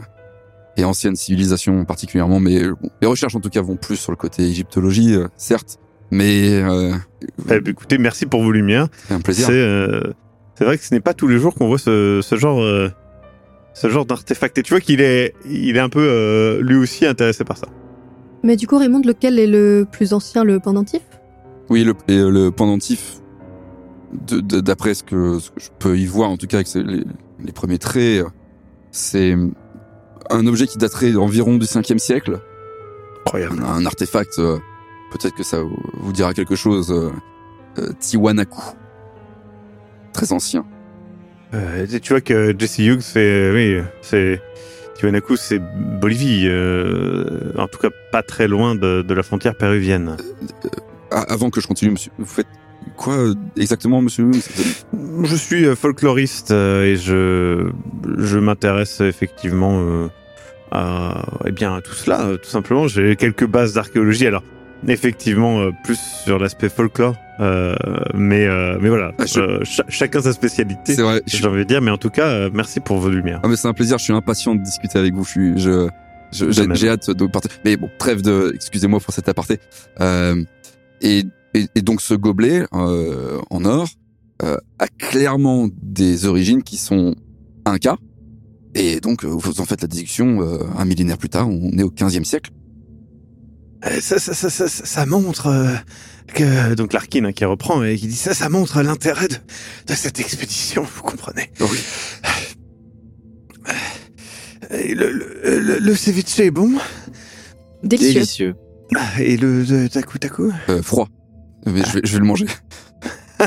et 0.77 0.83
ancienne 0.83 1.15
civilisation 1.15 1.85
particulièrement, 1.85 2.39
mais 2.39 2.63
euh, 2.63 2.73
bon, 2.81 2.89
les 3.01 3.07
recherches 3.07 3.35
en 3.35 3.39
tout 3.39 3.49
cas 3.49 3.61
vont 3.61 3.75
plus 3.77 3.95
sur 3.97 4.11
le 4.11 4.17
côté 4.17 4.43
égyptologie, 4.43 5.15
euh, 5.15 5.27
certes, 5.37 5.77
mais 6.11 6.49
euh, 6.61 6.93
Eh 7.49 7.59
bien, 7.59 7.71
Écoutez, 7.71 7.97
merci 7.97 8.25
pour 8.25 8.43
vos 8.43 8.51
lumières. 8.51 8.87
c'est 9.07 9.13
un 9.13 9.19
plaisir. 9.21 9.47
C'est 9.47 9.53
euh, 9.53 10.13
vrai 10.59 10.77
que 10.77 10.83
ce 10.83 10.93
n'est 10.93 10.99
pas 11.01 11.13
tous 11.13 11.27
les 11.27 11.37
jours 11.39 11.55
qu'on 11.55 11.67
voit 11.67 11.77
ce, 11.79 12.19
ce 12.21 12.35
genre 12.35 12.61
euh, 12.61 12.89
ce 13.73 13.89
genre 13.89 14.05
d'artefact. 14.05 14.57
Et 14.59 14.63
tu 14.63 14.73
vois 14.73 14.81
qu'il 14.81 15.01
est 15.01 15.33
il 15.49 15.75
est 15.75 15.79
un 15.79 15.89
peu 15.89 15.99
euh, 16.07 16.61
lui 16.61 16.75
aussi 16.75 17.05
intéressé 17.07 17.43
par 17.43 17.57
ça. 17.57 17.67
Mais 18.43 18.55
du 18.55 18.67
coup, 18.67 18.77
Raymond, 18.77 19.01
lequel 19.05 19.39
est 19.39 19.47
le 19.47 19.87
plus 19.91 20.13
ancien, 20.13 20.43
le 20.43 20.59
pendentif? 20.59 21.01
Oui, 21.69 21.83
le, 21.83 21.93
et, 22.09 22.17
le 22.17 22.51
pendentif, 22.51 23.15
de- 23.15 23.19
de- 23.19 23.22
d'après 24.27 24.93
ce 24.93 25.03
que, 25.03 25.39
ce 25.39 25.49
que 25.49 25.59
je 25.59 25.69
peux 25.79 25.97
y 25.97 26.05
voir, 26.05 26.29
en 26.29 26.37
tout 26.37 26.47
cas 26.47 26.57
avec 26.57 26.73
les, 26.75 27.03
les 27.43 27.51
premiers 27.51 27.79
traits, 27.79 28.25
c'est 28.91 29.35
un 30.29 30.47
objet 30.47 30.67
qui 30.67 30.77
daterait 30.77 31.15
environ 31.15 31.57
du 31.57 31.65
5e 31.65 31.97
siècle, 31.97 32.39
Incroyable. 33.25 33.61
un, 33.63 33.65
un 33.65 33.85
artefact, 33.85 34.39
euh, 34.39 34.57
peut-être 35.11 35.35
que 35.35 35.43
ça 35.43 35.61
vous, 35.61 36.13
dira 36.13 36.33
quelque 36.33 36.55
chose, 36.55 36.91
euh, 36.91 37.11
euh, 37.79 37.91
Tiwanaku, 37.99 38.61
très 40.13 40.31
ancien. 40.31 40.65
Euh, 41.53 41.85
tu 42.01 42.13
vois 42.13 42.21
que 42.21 42.55
Jesse 42.57 42.79
Hughes 42.79 43.01
c'est 43.01 43.51
oui 43.51 43.79
c'est 44.01 44.41
Tiwanaku 44.95 45.35
c'est 45.37 45.59
Bolivie 45.99 46.47
euh, 46.47 47.51
en 47.59 47.67
tout 47.67 47.77
cas 47.77 47.89
pas 48.11 48.23
très 48.23 48.47
loin 48.47 48.73
de, 48.73 49.03
de 49.03 49.13
la 49.13 49.21
frontière 49.21 49.55
péruvienne. 49.55 50.17
Avant 51.11 51.51
que 51.51 51.61
je 51.61 51.67
continue, 51.67 51.91
monsieur, 51.91 52.11
vous 52.17 52.25
faites 52.25 52.47
quoi 52.95 53.15
exactement, 53.57 54.01
monsieur 54.01 54.29
Je 55.23 55.35
suis 55.35 55.65
euh, 55.65 55.75
folkloriste 55.75 56.51
euh, 56.51 56.85
et 56.85 56.95
je 56.95 57.69
je 58.17 58.37
m'intéresse 58.37 59.01
effectivement 59.01 59.79
euh, 59.81 60.07
à 60.71 61.25
eh 61.45 61.51
bien 61.51 61.75
à 61.75 61.81
tout 61.81 61.93
cela 61.93 62.25
tout 62.41 62.49
simplement. 62.49 62.87
J'ai 62.87 63.15
quelques 63.15 63.45
bases 63.45 63.73
d'archéologie 63.73 64.27
alors 64.27 64.43
effectivement 64.87 65.59
euh, 65.61 65.71
plus 65.83 65.99
sur 66.23 66.39
l'aspect 66.39 66.69
folklore 66.69 67.15
euh, 67.39 67.75
mais 68.13 68.45
euh, 68.45 68.77
mais 68.81 68.89
voilà 68.89 69.11
Ah, 69.17 69.25
je- 69.25 69.63
chacun 69.89 70.21
sa 70.21 70.33
spécialité. 70.33 70.95
J'ai 71.25 71.47
envie 71.47 71.59
de 71.59 71.63
dire 71.63 71.81
mais 71.81 71.91
en 71.91 71.97
tout 71.97 72.09
cas 72.09 72.49
merci 72.51 72.79
pour 72.79 72.97
vos 72.97 73.09
lumières. 73.09 73.39
Ah 73.43 73.47
mais 73.47 73.55
c'est 73.55 73.67
un 73.67 73.73
plaisir, 73.73 73.97
je 73.97 74.03
suis 74.03 74.13
impatient 74.13 74.55
de 74.55 74.61
discuter 74.61 74.99
avec 74.99 75.13
vous. 75.13 75.25
Je 75.25 75.87
j'ai, 76.33 76.89
hâte 76.89 77.11
de 77.11 77.25
partager. 77.27 77.55
Mais 77.63 77.77
bon, 77.77 77.89
trêve 77.99 78.21
de, 78.21 78.51
excusez-moi 78.55 78.99
pour 78.99 79.13
cet 79.13 79.29
aparté. 79.29 79.59
Euh, 80.01 80.41
et, 81.01 81.23
et, 81.53 81.67
et 81.75 81.81
donc 81.81 82.01
ce 82.01 82.13
gobelet 82.13 82.65
euh, 82.73 83.39
en 83.49 83.65
or 83.65 83.87
euh, 84.41 84.57
a 84.79 84.87
clairement 84.87 85.69
des 85.81 86.25
origines 86.25 86.63
qui 86.63 86.77
sont 86.77 87.15
incas. 87.65 87.97
Et 88.75 88.99
donc 88.99 89.23
euh, 89.23 89.27
vous 89.27 89.61
en 89.61 89.65
faites 89.65 89.81
la 89.81 89.87
déduction 89.87 90.41
euh, 90.41 90.59
un 90.77 90.85
millénaire 90.85 91.17
plus 91.17 91.29
tard, 91.29 91.47
on 91.49 91.71
est 91.77 91.83
au 91.83 91.91
15e 91.91 92.23
siècle. 92.23 92.51
Euh, 93.85 93.99
Ça, 94.01 94.17
ça, 94.19 94.33
ça, 94.33 94.49
ça, 94.49 94.67
ça 94.67 95.05
montre 95.05 95.47
euh, 95.47 95.75
que 96.33 96.73
donc 96.73 96.93
Larkin 96.93 97.25
hein, 97.25 97.33
qui 97.33 97.45
reprend 97.45 97.83
et 97.83 97.97
qui 97.97 98.07
dit 98.07 98.15
ça, 98.15 98.33
ça 98.33 98.49
montre 98.49 98.81
l'intérêt 98.81 99.27
de, 99.27 99.35
de 99.35 99.93
cette 99.93 100.19
expédition, 100.19 100.83
vous 100.83 101.01
comprenez. 101.03 101.51
Oui. 101.59 101.77
Et 104.71 104.95
le, 104.95 105.11
le, 105.11 105.59
le, 105.59 105.79
le 105.79 105.95
ceviche 105.95 106.39
est 106.39 106.49
bon 106.51 106.71
Délicieux. 107.83 108.13
Délicieux. 108.13 108.55
Ah, 108.95 109.21
et 109.21 109.37
le 109.37 109.65
de 109.65 109.87
taku 109.87 110.17
taku? 110.17 110.51
Euh, 110.69 110.81
froid. 110.81 111.09
Mais 111.65 111.81
je 111.85 111.93
vais, 111.93 112.01
je 112.03 112.13
vais 112.13 112.19
le 112.19 112.25
manger. 112.25 112.45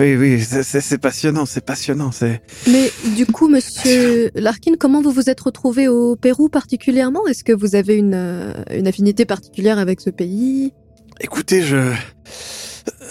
Oui, 0.00 0.14
oui, 0.14 0.40
c'est- 0.40 0.98
passionnant, 0.98 1.44
c'est 1.44 1.64
passionnant. 1.64 2.12
C'est 2.12 2.40
Mais 2.70 2.92
du 3.16 3.26
coup, 3.26 3.48
monsieur 3.48 4.30
Larkin, 4.36 4.74
comment 4.78 5.02
vous 5.02 5.10
vous 5.10 5.28
êtes 5.28 5.40
retrouvé 5.40 5.88
au 5.88 6.14
Pérou 6.14 6.48
particulièrement? 6.48 7.26
Est-ce 7.26 7.42
que 7.42 7.52
vous 7.52 7.74
avez 7.74 7.96
une, 7.96 8.14
euh, 8.14 8.52
une 8.72 8.86
affinité 8.86 9.24
particulière 9.24 9.78
avec 9.78 10.00
ce 10.00 10.10
pays? 10.10 10.72
Écoutez, 11.20 11.62
je, 11.62 11.92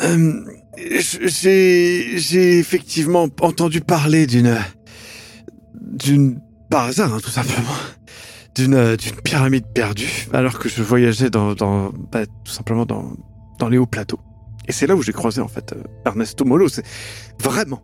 euh, 0.04 0.46
j'ai, 0.78 2.18
j'ai 2.18 2.58
effectivement 2.60 3.28
entendu 3.42 3.82
parler 3.82 4.26
d'une, 4.26 4.58
d'une, 5.82 6.40
par 6.70 6.86
hasard, 6.86 7.14
hein, 7.14 7.20
tout 7.22 7.30
simplement, 7.32 7.76
d'une, 8.56 8.96
d'une 8.96 9.16
pyramide 9.26 9.66
perdue, 9.74 10.28
alors 10.32 10.58
que 10.58 10.70
je 10.70 10.82
voyageais 10.82 11.30
dans, 11.30 11.54
dans, 11.54 11.92
bah, 12.14 12.26
tout 12.46 12.52
simplement 12.54 12.86
dans, 12.86 13.12
dans 13.58 13.70
les 13.70 13.78
hauts 13.78 13.86
plateaux. 13.86 14.20
Et 14.68 14.72
c'est 14.72 14.88
là 14.88 14.96
où 14.96 15.02
j'ai 15.02 15.14
croisé 15.14 15.42
en 15.42 15.48
fait 15.48 15.74
euh, 15.74 15.84
Ernesto 16.06 16.46
Molo. 16.46 16.68
C'est 16.68 16.86
vraiment, 17.42 17.82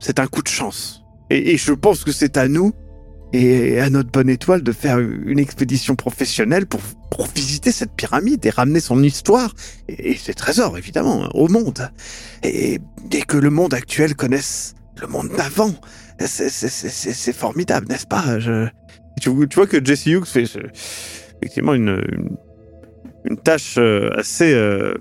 c'est 0.00 0.18
un 0.18 0.26
coup 0.26 0.42
de 0.42 0.48
chance. 0.48 1.02
Et, 1.30 1.56
je 1.58 1.72
pense 1.72 2.04
que 2.04 2.12
c'est 2.12 2.36
à 2.36 2.48
nous 2.48 2.72
et 3.34 3.80
à 3.80 3.90
notre 3.90 4.10
bonne 4.10 4.30
étoile 4.30 4.62
de 4.62 4.72
faire 4.72 4.98
une 4.98 5.38
expédition 5.38 5.94
professionnelle 5.94 6.66
pour, 6.66 6.80
visiter 7.34 7.72
cette 7.72 7.92
pyramide 7.94 8.46
et 8.46 8.50
ramener 8.50 8.78
son 8.78 9.02
histoire 9.02 9.52
et, 9.88 10.16
ses 10.16 10.34
trésors, 10.34 10.78
évidemment, 10.78 11.28
au 11.34 11.48
monde. 11.48 11.90
Et, 12.44 12.78
et 13.12 13.22
que 13.22 13.36
le 13.36 13.50
monde 13.50 13.74
actuel 13.74 14.14
connaisse 14.14 14.74
le 15.00 15.08
monde 15.08 15.28
d'avant. 15.36 15.74
C'est- 16.20 17.32
formidable, 17.32 17.86
n'est-ce 17.88 18.06
pas? 18.06 18.38
Je- 18.38 18.68
tu, 19.20 19.30
vois 19.30 19.66
que 19.66 19.84
Jesse 19.84 20.06
Hughes 20.06 20.26
fait 20.26 20.44
euh, 20.56 20.68
effectivement 21.40 21.74
une, 21.74 22.02
une 23.28 23.36
tâche 23.36 23.76
euh, 23.78 24.10
assez... 24.16 24.52
euh, 24.52 24.94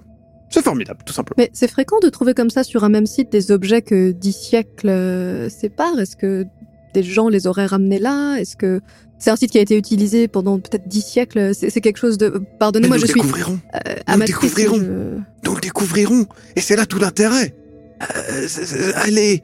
c'est 0.50 0.64
formidable, 0.64 1.00
tout 1.06 1.14
simplement. 1.14 1.36
Mais 1.38 1.50
c'est 1.54 1.70
fréquent 1.70 2.00
de 2.00 2.10
trouver 2.10 2.34
comme 2.34 2.50
ça 2.50 2.64
sur 2.64 2.84
un 2.84 2.90
même 2.90 3.06
site 3.06 3.32
des 3.32 3.52
objets 3.52 3.82
que 3.82 4.12
dix 4.12 4.32
siècles 4.32 4.90
euh, 4.90 5.50
séparent. 5.50 6.00
Est-ce 6.00 6.16
que 6.16 6.46
des 6.94 7.04
gens 7.04 7.28
les 7.28 7.48
auraient 7.48 7.66
ramenés 7.66 8.00
là? 8.00 8.38
Est-ce 8.38 8.56
que 8.56 8.80
c'est 9.20 9.30
un 9.30 9.36
site 9.36 9.52
qui 9.52 9.58
a 9.58 9.62
été 9.62 9.76
utilisé 9.78 10.28
pendant 10.30 10.58
peut-être 10.60 10.88
dix 10.88 11.02
siècles? 11.02 11.54
C'est 11.54 11.70
c'est 11.70 11.82
quelque 11.82 11.98
chose 11.98 12.18
de. 12.18 12.42
Pardonnez-moi, 12.60 12.96
nous 12.96 13.02
je 13.02 13.08
le 13.08 13.12
suis 13.12 13.20
découvrirons, 13.22 13.60
euh, 13.76 13.80
nous 14.08 14.14
amatrice, 14.14 14.36
découvrirons. 14.56 14.78
je- 14.80 15.48
nous 15.50 15.56
le 15.56 15.62
découvrirons. 15.62 16.26
Et 16.56 16.62
c'est 16.62 16.78
là 16.78 16.86
tout 16.86 17.00
l'intérêt. 17.00 17.54
Euh, 18.02 18.48
allez 18.96 19.44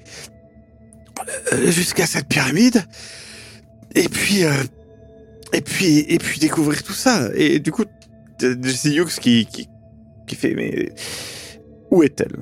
euh, 1.51 1.69
jusqu'à 1.69 2.05
cette 2.05 2.27
pyramide, 2.27 2.83
et 3.95 4.07
puis... 4.07 4.45
euh, 4.45 4.51
et 5.55 5.61
puis, 5.61 5.99
et 6.07 6.17
puis 6.17 6.39
découvrir 6.39 6.81
tout 6.81 6.93
ça. 6.93 7.29
Et 7.35 7.59
du 7.59 7.71
coup, 7.71 7.83
Jesse 8.61 8.85
Hughes 8.85 9.19
qui, 9.21 9.45
qui, 9.45 9.67
qui 10.27 10.35
fait, 10.35 10.53
mais 10.55 10.91
où 11.91 12.03
est-elle 12.03 12.35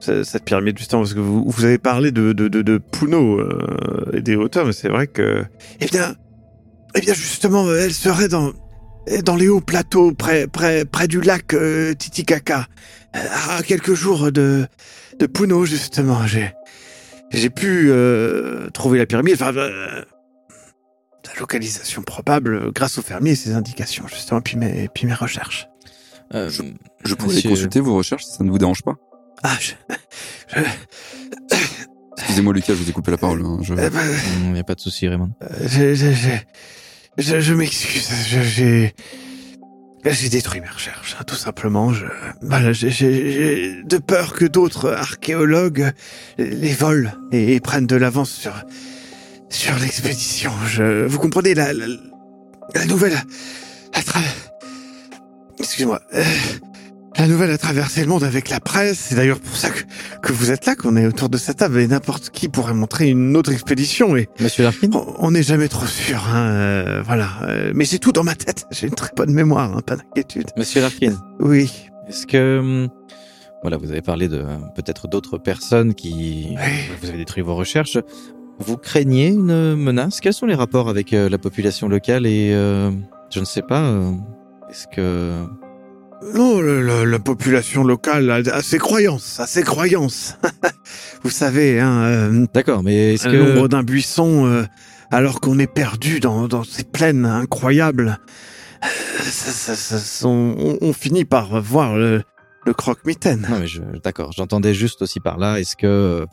ce- 0.00 0.22
cette 0.24 0.44
pyramide 0.44 0.78
justement? 0.78 1.02
Parce 1.02 1.14
que 1.14 1.20
vous, 1.20 1.44
vous 1.48 1.64
avez 1.64 1.78
parlé 1.78 2.10
de 2.12 2.32
de 2.32 2.48
de, 2.48 2.78
Puno 2.78 3.40
euh, 3.40 4.10
et 4.12 4.20
des 4.20 4.36
hauteurs, 4.36 4.66
mais 4.66 4.72
c'est 4.72 4.88
vrai 4.88 5.06
que 5.06 5.44
eh 5.80 5.86
bien 5.86 6.14
eh 6.96 7.00
bien 7.00 7.14
justement 7.14 7.72
elle 7.72 7.92
serait 7.92 8.28
dans 8.28 8.52
dans 9.24 9.36
les 9.36 9.48
hauts 9.48 9.60
plateaux 9.60 10.12
près 10.12 10.46
près 10.46 10.84
près 10.84 11.08
du 11.08 11.20
lac 11.20 11.52
euh, 11.54 11.92
Titicaca. 11.94 12.66
Euh, 13.16 13.20
à 13.58 13.62
quelques 13.62 13.94
jours 13.94 14.32
de 14.32 14.66
de 15.18 15.26
Puno 15.26 15.64
justement. 15.64 16.20
J'ai 16.26 17.50
pu 17.50 17.90
trouver 18.72 18.98
la 18.98 19.06
pyramide. 19.06 19.34
Enfin 19.34 19.52
sa 21.26 21.38
localisation 21.40 22.02
probable 22.02 22.54
euh, 22.54 22.70
grâce 22.74 22.98
aux 22.98 23.02
fermiers 23.02 23.32
et 23.32 23.36
ses 23.36 23.52
indications 23.52 24.06
justement 24.08 24.40
puis 24.40 24.56
mes 24.56 24.88
puis 24.94 25.06
mes 25.06 25.14
recherches 25.14 25.68
Euh, 26.34 26.50
Je 27.04 27.14
pourrais 27.14 27.34
Monsieur- 27.34 27.50
consulter 27.50 27.80
vos 27.80 27.94
recherches 27.96 28.24
si 28.24 28.32
ça 28.36 28.44
ne 28.44 28.50
vous 28.50 28.58
dérange 28.58 28.82
pas. 28.82 28.94
ah 29.42 29.56
je, 29.60 29.72
je- 30.54 30.60
Excusez-moi 32.18 32.52
Lucas, 32.54 32.74
je 32.74 32.82
vous 32.82 32.88
ai 32.88 32.92
coupé 32.92 33.10
la 33.10 33.16
parole. 33.18 33.42
hein, 33.44 33.58
je- 33.62 33.74
euh, 33.74 33.90
bah, 33.90 34.00
Il 34.46 34.52
n'y 34.52 34.58
a 34.60 34.64
pas 34.64 34.74
de 34.74 34.80
souci, 34.80 35.08
Raymond. 35.08 35.30
Euh, 35.42 35.46
Je, 35.68 35.94
je, 35.94 36.12
je, 36.12 36.30
je, 37.18 37.40
je 37.40 37.54
m'excuse. 37.54 38.08
je- 38.28 38.40
J'ai, 38.42 38.94
j'ai 40.06 40.28
détruit 40.28 40.60
mes 40.60 40.68
recherches, 40.68 41.16
hein, 41.18 41.24
tout 41.26 41.34
simplement. 41.34 41.92
Je, 41.92 42.06
voilà, 42.42 42.72
j'ai, 42.72 42.90
j'ai- 42.90 43.32
j'ai 43.32 43.82
de 43.84 43.98
peur 43.98 44.32
que 44.34 44.44
d'autres 44.44 44.92
archéologues 44.92 45.92
les 46.38 46.72
volent 46.74 47.10
et, 47.32 47.54
et 47.54 47.60
prennent 47.60 47.86
de 47.86 47.96
l'avance 47.96 48.30
sur, 48.30 48.52
sur 49.54 49.76
l'expédition. 49.78 50.50
Je, 50.66 51.06
vous 51.06 51.18
comprenez 51.18 51.54
la, 51.54 51.72
la, 51.72 51.86
la 52.74 52.84
nouvelle, 52.86 53.12
la 53.94 54.00
tra- 54.00 54.20
excuse-moi. 55.58 56.00
euh, 56.14 56.24
la 57.16 57.28
nouvelle 57.28 57.52
a 57.52 57.58
traversé 57.58 58.00
le 58.00 58.08
monde 58.08 58.24
avec 58.24 58.50
la 58.50 58.58
presse. 58.58 58.98
C'est 58.98 59.14
d'ailleurs 59.14 59.38
pour 59.38 59.56
ça 59.56 59.70
que, 59.70 59.82
que 60.20 60.32
vous 60.32 60.50
êtes 60.50 60.66
là, 60.66 60.74
qu'on 60.74 60.96
est 60.96 61.06
autour 61.06 61.28
de 61.28 61.36
cette 61.38 61.58
table. 61.58 61.78
Et 61.78 61.86
n'importe 61.86 62.30
qui 62.30 62.48
pourrait 62.48 62.74
montrer 62.74 63.08
une 63.08 63.36
autre 63.36 63.52
expédition. 63.52 64.16
Et 64.16 64.28
Monsieur 64.40 64.64
Larkin? 64.64 64.90
on- 64.92 65.30
n'est 65.30 65.44
jamais 65.44 65.68
trop 65.68 65.86
sûr. 65.86 66.18
Hein, 66.28 66.46
euh, 66.48 67.02
voilà. 67.06 67.28
Euh, 67.42 67.70
mais 67.74 67.84
j'ai 67.84 68.00
tout 68.00 68.10
dans 68.10 68.24
ma 68.24 68.34
tête. 68.34 68.66
J'ai 68.72 68.88
une 68.88 68.94
très 68.96 69.10
bonne 69.16 69.32
mémoire. 69.32 69.76
hein, 69.76 69.80
pas 69.86 69.94
d'inquiétude. 69.96 70.48
Monsieur 70.56 70.80
Larkin, 70.80 71.16
Oui. 71.38 71.70
est-ce 72.08 72.26
que... 72.26 72.58
hum, 72.58 72.88
Voilà, 73.62 73.76
vous 73.76 73.92
avez 73.92 74.02
parlé 74.02 74.26
de 74.26 74.42
peut-être 74.74 75.06
d'autres 75.06 75.38
personnes 75.38 75.94
qui... 75.94 76.48
Oui. 76.56 76.72
Vous 77.00 77.08
avez 77.10 77.18
détruit 77.18 77.44
vos 77.44 77.54
recherches. 77.54 77.96
Vous 78.58 78.76
craignez 78.76 79.28
une 79.28 79.74
menace? 79.76 80.20
Quels 80.20 80.32
sont 80.32 80.46
les 80.46 80.54
rapports 80.54 80.88
avec 80.88 81.12
euh, 81.12 81.28
la 81.28 81.38
population 81.38 81.88
locale 81.88 82.26
et... 82.26 82.52
euh, 82.52 82.90
je 83.30 83.40
ne 83.40 83.44
sais 83.44 83.62
pas... 83.62 83.82
euh, 83.82 84.12
est-ce 84.70 84.86
que... 84.94 85.32
Non, 86.34 86.60
le- 86.60 86.80
le- 86.80 87.04
la 87.04 87.18
population 87.18 87.84
locale 87.84 88.30
a, 88.30 88.62
ses 88.62 88.78
croyances, 88.78 89.40
a 89.40 89.46
ses 89.46 89.62
croyances. 89.62 90.38
vous 91.22 91.30
savez, 91.30 91.80
hein, 91.80 92.02
euh, 92.04 92.46
D'accord, 92.54 92.82
mais 92.82 93.14
est-ce 93.14 93.24
que... 93.28 93.36
l'ombre 93.36 93.68
d'un 93.68 93.82
buisson, 93.82 94.46
euh, 94.46 94.62
alors 95.10 95.40
qu'on 95.40 95.58
est 95.58 95.66
perdu 95.70 96.20
dans, 96.20 96.48
dans 96.48 96.64
ces 96.64 96.84
plaines 96.84 97.26
incroyables, 97.26 98.18
ça- 99.22 99.74
ça- 99.74 99.98
ça- 99.98 100.26
on, 100.26 100.92
finit 100.94 101.24
par 101.26 101.60
voir 101.60 101.96
le, 101.96 102.22
le 102.64 102.72
croque-mitaine. 102.72 103.46
Non, 103.50 103.58
mais 103.58 103.66
je, 103.66 103.82
d'accord, 104.02 104.32
j'entendais 104.32 104.72
juste 104.72 105.02
aussi 105.02 105.20
par 105.20 105.36
là. 105.38 105.60
Est-ce 105.60 105.76
que 105.76 106.26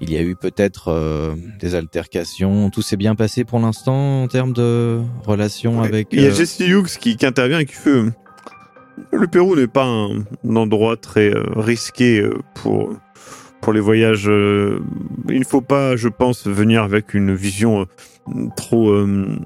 il 0.00 0.12
y 0.12 0.16
a 0.16 0.22
eu 0.22 0.36
peut-être 0.36 0.88
euh, 0.88 1.34
des 1.60 1.74
altercations 1.74 2.70
Tout 2.70 2.82
s'est 2.82 2.96
bien 2.96 3.14
passé 3.14 3.44
pour 3.44 3.58
l'instant 3.58 4.22
en 4.22 4.28
termes 4.28 4.52
de 4.52 5.00
relations 5.26 5.82
avec. 5.82 6.08
Il 6.12 6.20
y 6.22 6.26
a 6.26 6.30
euh, 6.30 6.34
Jesse 6.34 6.60
Hughes 6.60 6.98
qui, 7.00 7.16
qui 7.16 7.26
intervient 7.26 7.58
et 7.60 7.66
qui 7.66 7.74
fait 7.74 7.90
euh, 7.90 8.10
Le 9.12 9.26
Pérou 9.26 9.56
n'est 9.56 9.66
pas 9.66 9.84
un, 9.84 10.18
un 10.48 10.56
endroit 10.56 10.96
très 10.96 11.32
risqué 11.56 12.28
pour, 12.54 12.92
pour 13.60 13.72
les 13.72 13.80
voyages. 13.80 14.26
il 14.26 15.38
ne 15.38 15.44
faut 15.44 15.60
pas, 15.60 15.96
je 15.96 16.08
pense, 16.08 16.46
venir 16.46 16.82
avec 16.82 17.14
une 17.14 17.34
vision 17.34 17.86
trop. 18.56 18.90
euh, 18.90 19.38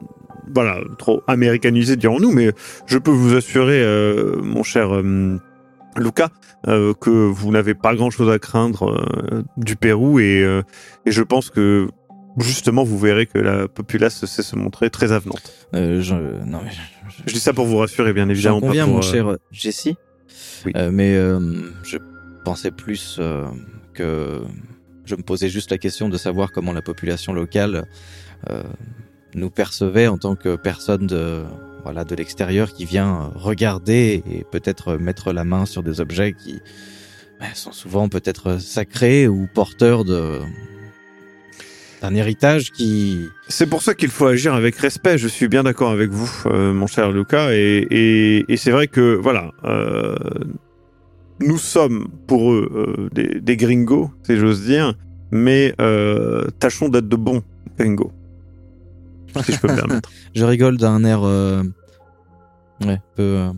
voilà, 0.54 0.80
trop 0.98 1.22
américanisée, 1.28 1.96
dirons-nous, 1.96 2.32
mais 2.32 2.52
je 2.86 2.98
peux 2.98 3.10
vous 3.10 3.34
assurer, 3.34 3.82
euh, 3.82 4.36
mon 4.42 4.62
cher 4.62 4.94
euh, 4.94 5.38
Luca, 5.96 6.30
euh, 6.68 6.94
que 6.94 7.10
vous 7.10 7.50
n'avez 7.50 7.74
pas 7.74 7.94
grand-chose 7.94 8.30
à 8.30 8.38
craindre 8.38 8.90
euh, 8.90 9.42
du 9.56 9.76
Pérou 9.76 10.20
et, 10.20 10.42
euh, 10.42 10.62
et 11.06 11.10
je 11.10 11.22
pense 11.22 11.50
que 11.50 11.88
justement 12.38 12.82
vous 12.84 12.98
verrez 12.98 13.26
que 13.26 13.38
la 13.38 13.68
populace 13.68 14.24
sait 14.24 14.42
se 14.42 14.56
montrer 14.56 14.88
très 14.90 15.12
avenante. 15.12 15.52
euh, 15.74 16.00
je, 16.00 16.14
non, 16.14 16.60
mais 16.64 16.70
je, 16.70 17.22
Je 17.26 17.32
dis 17.34 17.40
ça 17.40 17.52
pour 17.52 17.66
vous 17.66 17.76
rassurer, 17.78 18.12
bien 18.12 18.28
évidemment. 18.28 18.56
J'en 18.56 18.60
pas 18.60 18.66
conviens, 18.68 18.84
pour, 18.84 18.94
mon 18.94 18.98
euh, 19.00 19.02
cher 19.02 19.36
Jesse. 19.50 19.88
Oui. 20.64 20.72
Euh, 20.76 20.90
mais 20.90 21.14
euh, 21.14 21.40
je 21.84 21.98
pensais 22.44 22.70
plus 22.70 23.18
euh, 23.20 23.44
que 23.92 24.40
je 25.04 25.14
me 25.16 25.22
posais 25.22 25.48
juste 25.48 25.70
la 25.70 25.78
question 25.78 26.08
de 26.08 26.16
savoir 26.16 26.52
comment 26.52 26.72
la 26.72 26.82
population 26.82 27.32
locale 27.32 27.84
euh, 28.50 28.62
nous 29.34 29.50
percevait 29.50 30.06
en 30.06 30.16
tant 30.18 30.36
que 30.36 30.56
personne 30.56 31.06
de 31.06 31.42
voilà 31.82 32.04
de 32.04 32.14
l'extérieur 32.14 32.72
qui 32.72 32.84
vient 32.84 33.32
regarder 33.34 34.22
et 34.30 34.44
peut-être 34.50 34.96
mettre 34.96 35.32
la 35.32 35.44
main 35.44 35.66
sur 35.66 35.82
des 35.82 36.00
objets 36.00 36.32
qui 36.32 36.60
ouais, 37.40 37.48
sont 37.54 37.72
souvent 37.72 38.08
peut-être 38.08 38.60
sacrés 38.60 39.26
ou 39.28 39.48
porteurs 39.52 40.04
d'un 40.04 40.44
héritage 42.14 42.70
qui 42.72 43.28
C'est 43.48 43.68
pour 43.68 43.82
ça 43.82 43.94
qu'il 43.94 44.10
faut 44.10 44.26
agir 44.26 44.54
avec 44.54 44.76
respect. 44.76 45.18
Je 45.18 45.28
suis 45.28 45.48
bien 45.48 45.62
d'accord 45.62 45.90
avec 45.90 46.10
vous, 46.10 46.30
euh, 46.46 46.72
mon 46.72 46.86
cher 46.86 47.10
Lucas. 47.10 47.52
Et, 47.52 48.44
c'est 48.56 48.70
vrai 48.70 48.86
que, 48.88 49.14
voilà, 49.14 49.52
euh, 49.64 50.16
nous 51.40 51.58
sommes 51.58 52.08
pour 52.26 52.52
eux 52.52 52.70
euh, 52.74 53.08
des, 53.12 53.40
des 53.40 53.56
gringos, 53.56 54.10
si 54.24 54.36
j'ose 54.36 54.64
dire, 54.64 54.94
mais 55.32 55.74
euh, 55.80 56.46
tâchons 56.60 56.88
d'être 56.88 57.08
de 57.08 57.16
bons 57.16 57.42
gringos. 57.78 58.12
Si 59.44 59.52
je 59.52 59.60
peux 59.60 59.68
me 59.68 59.76
permettre. 59.76 60.10
je 60.34 60.44
rigole 60.44 60.76
d'un 60.76 61.04
air 61.04 61.20
euh, 61.24 61.62
ouais 62.84 63.00
peu 63.16 63.22
euh, 63.22 63.52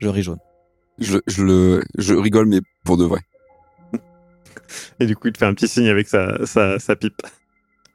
je 0.00 0.08
ris 0.08 0.22
jaune 0.22 0.38
Je, 0.98 1.18
je 1.26 1.42
le, 1.42 1.82
je 1.98 2.14
rigole, 2.14 2.46
mais 2.46 2.60
pour 2.84 2.96
de 2.96 3.04
vrai. 3.04 3.20
Et 5.00 5.06
du 5.06 5.16
coup, 5.16 5.28
il 5.28 5.32
te 5.32 5.38
fait 5.38 5.46
un 5.46 5.54
petit 5.54 5.68
signe 5.68 5.88
avec 5.88 6.08
sa, 6.08 6.44
sa, 6.46 6.78
sa 6.78 6.94
pipe. 6.96 7.20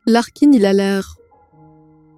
Larkin, 0.06 0.52
il 0.54 0.66
a 0.66 0.74
l'air 0.74 1.16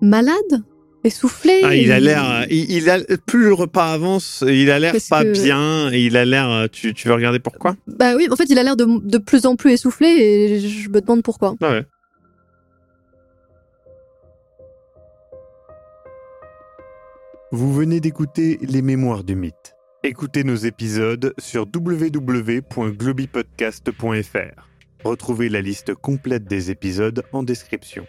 malade, 0.01 0.63
essoufflé? 1.03 1.61
Ah, 1.63 1.75
il 1.75 1.91
a 1.91 1.99
l'air, 1.99 2.45
il, 2.49 2.71
il 2.71 2.89
a, 2.89 2.99
plus 3.25 3.43
le 3.43 3.53
repas 3.53 3.93
avance, 3.93 4.43
il 4.47 4.69
a 4.71 4.79
l'air 4.79 4.93
pas 5.09 5.23
que- 5.23 5.31
bien, 5.31 5.91
et 5.91 6.05
il 6.05 6.17
a 6.17 6.25
l'air, 6.25 6.67
tu, 6.71 6.93
tu 6.93 7.07
veux 7.07 7.13
regarder 7.13 7.39
pourquoi? 7.39 7.75
Bah 7.87 8.15
oui, 8.15 8.27
en 8.31 8.35
fait, 8.35 8.45
il 8.49 8.57
a 8.59 8.63
l'air 8.63 8.75
de, 8.77 8.85
de 9.07 9.17
plus 9.17 9.45
en 9.45 9.55
plus 9.55 9.71
essoufflé 9.71 10.07
et 10.07 10.59
je 10.59 10.89
me 10.89 11.01
demande 11.01 11.23
pourquoi. 11.23 11.55
Ah 11.61 11.69
ouais. 11.71 11.85
Vous 17.53 17.73
venez 17.73 18.01
d'écouter 18.01 18.59
Les 18.61 18.81
Mémoires 18.81 19.23
du 19.23 19.33
Mythe. 19.33 19.73
Écoutez 20.03 20.43
nos 20.43 20.57
épisodes 20.57 21.33
sur 21.37 21.65
www.globipodcast.fr. 21.73 24.69
Retrouvez 25.05 25.47
la 25.47 25.61
liste 25.61 25.93
complète 25.93 26.43
des 26.43 26.71
épisodes 26.71 27.23
en 27.31 27.43
description. 27.43 28.05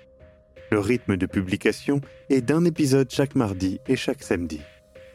Le 0.72 0.80
rythme 0.80 1.16
de 1.16 1.26
publication 1.26 2.00
est 2.30 2.40
d'un 2.40 2.64
épisode 2.64 3.12
chaque 3.12 3.36
mardi 3.36 3.78
et 3.86 3.94
chaque 3.94 4.24
samedi. 4.24 4.60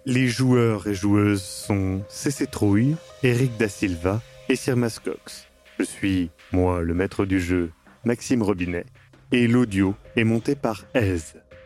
Les 0.06 0.30
joueurs 0.30 0.88
et 0.88 0.96
joueuses 0.96 1.44
sont 1.44 2.02
CC 2.08 2.48
Trouille, 2.48 2.96
Eric 3.24 3.58
Da 3.58 3.68
Silva 3.68 4.22
et 4.48 4.56
Sirmas 4.56 5.00
Cox. 5.04 5.50
Je 5.80 5.84
suis, 5.84 6.32
moi, 6.54 6.82
le 6.82 6.94
maître 6.94 7.26
du 7.26 7.42
jeu, 7.42 7.72
Maxime 8.06 8.42
Robinet, 8.42 8.86
et 9.34 9.48
l'audio 9.48 9.96
est 10.16 10.24
monté 10.24 10.56
par 10.56 10.86
Aise. 10.94 11.43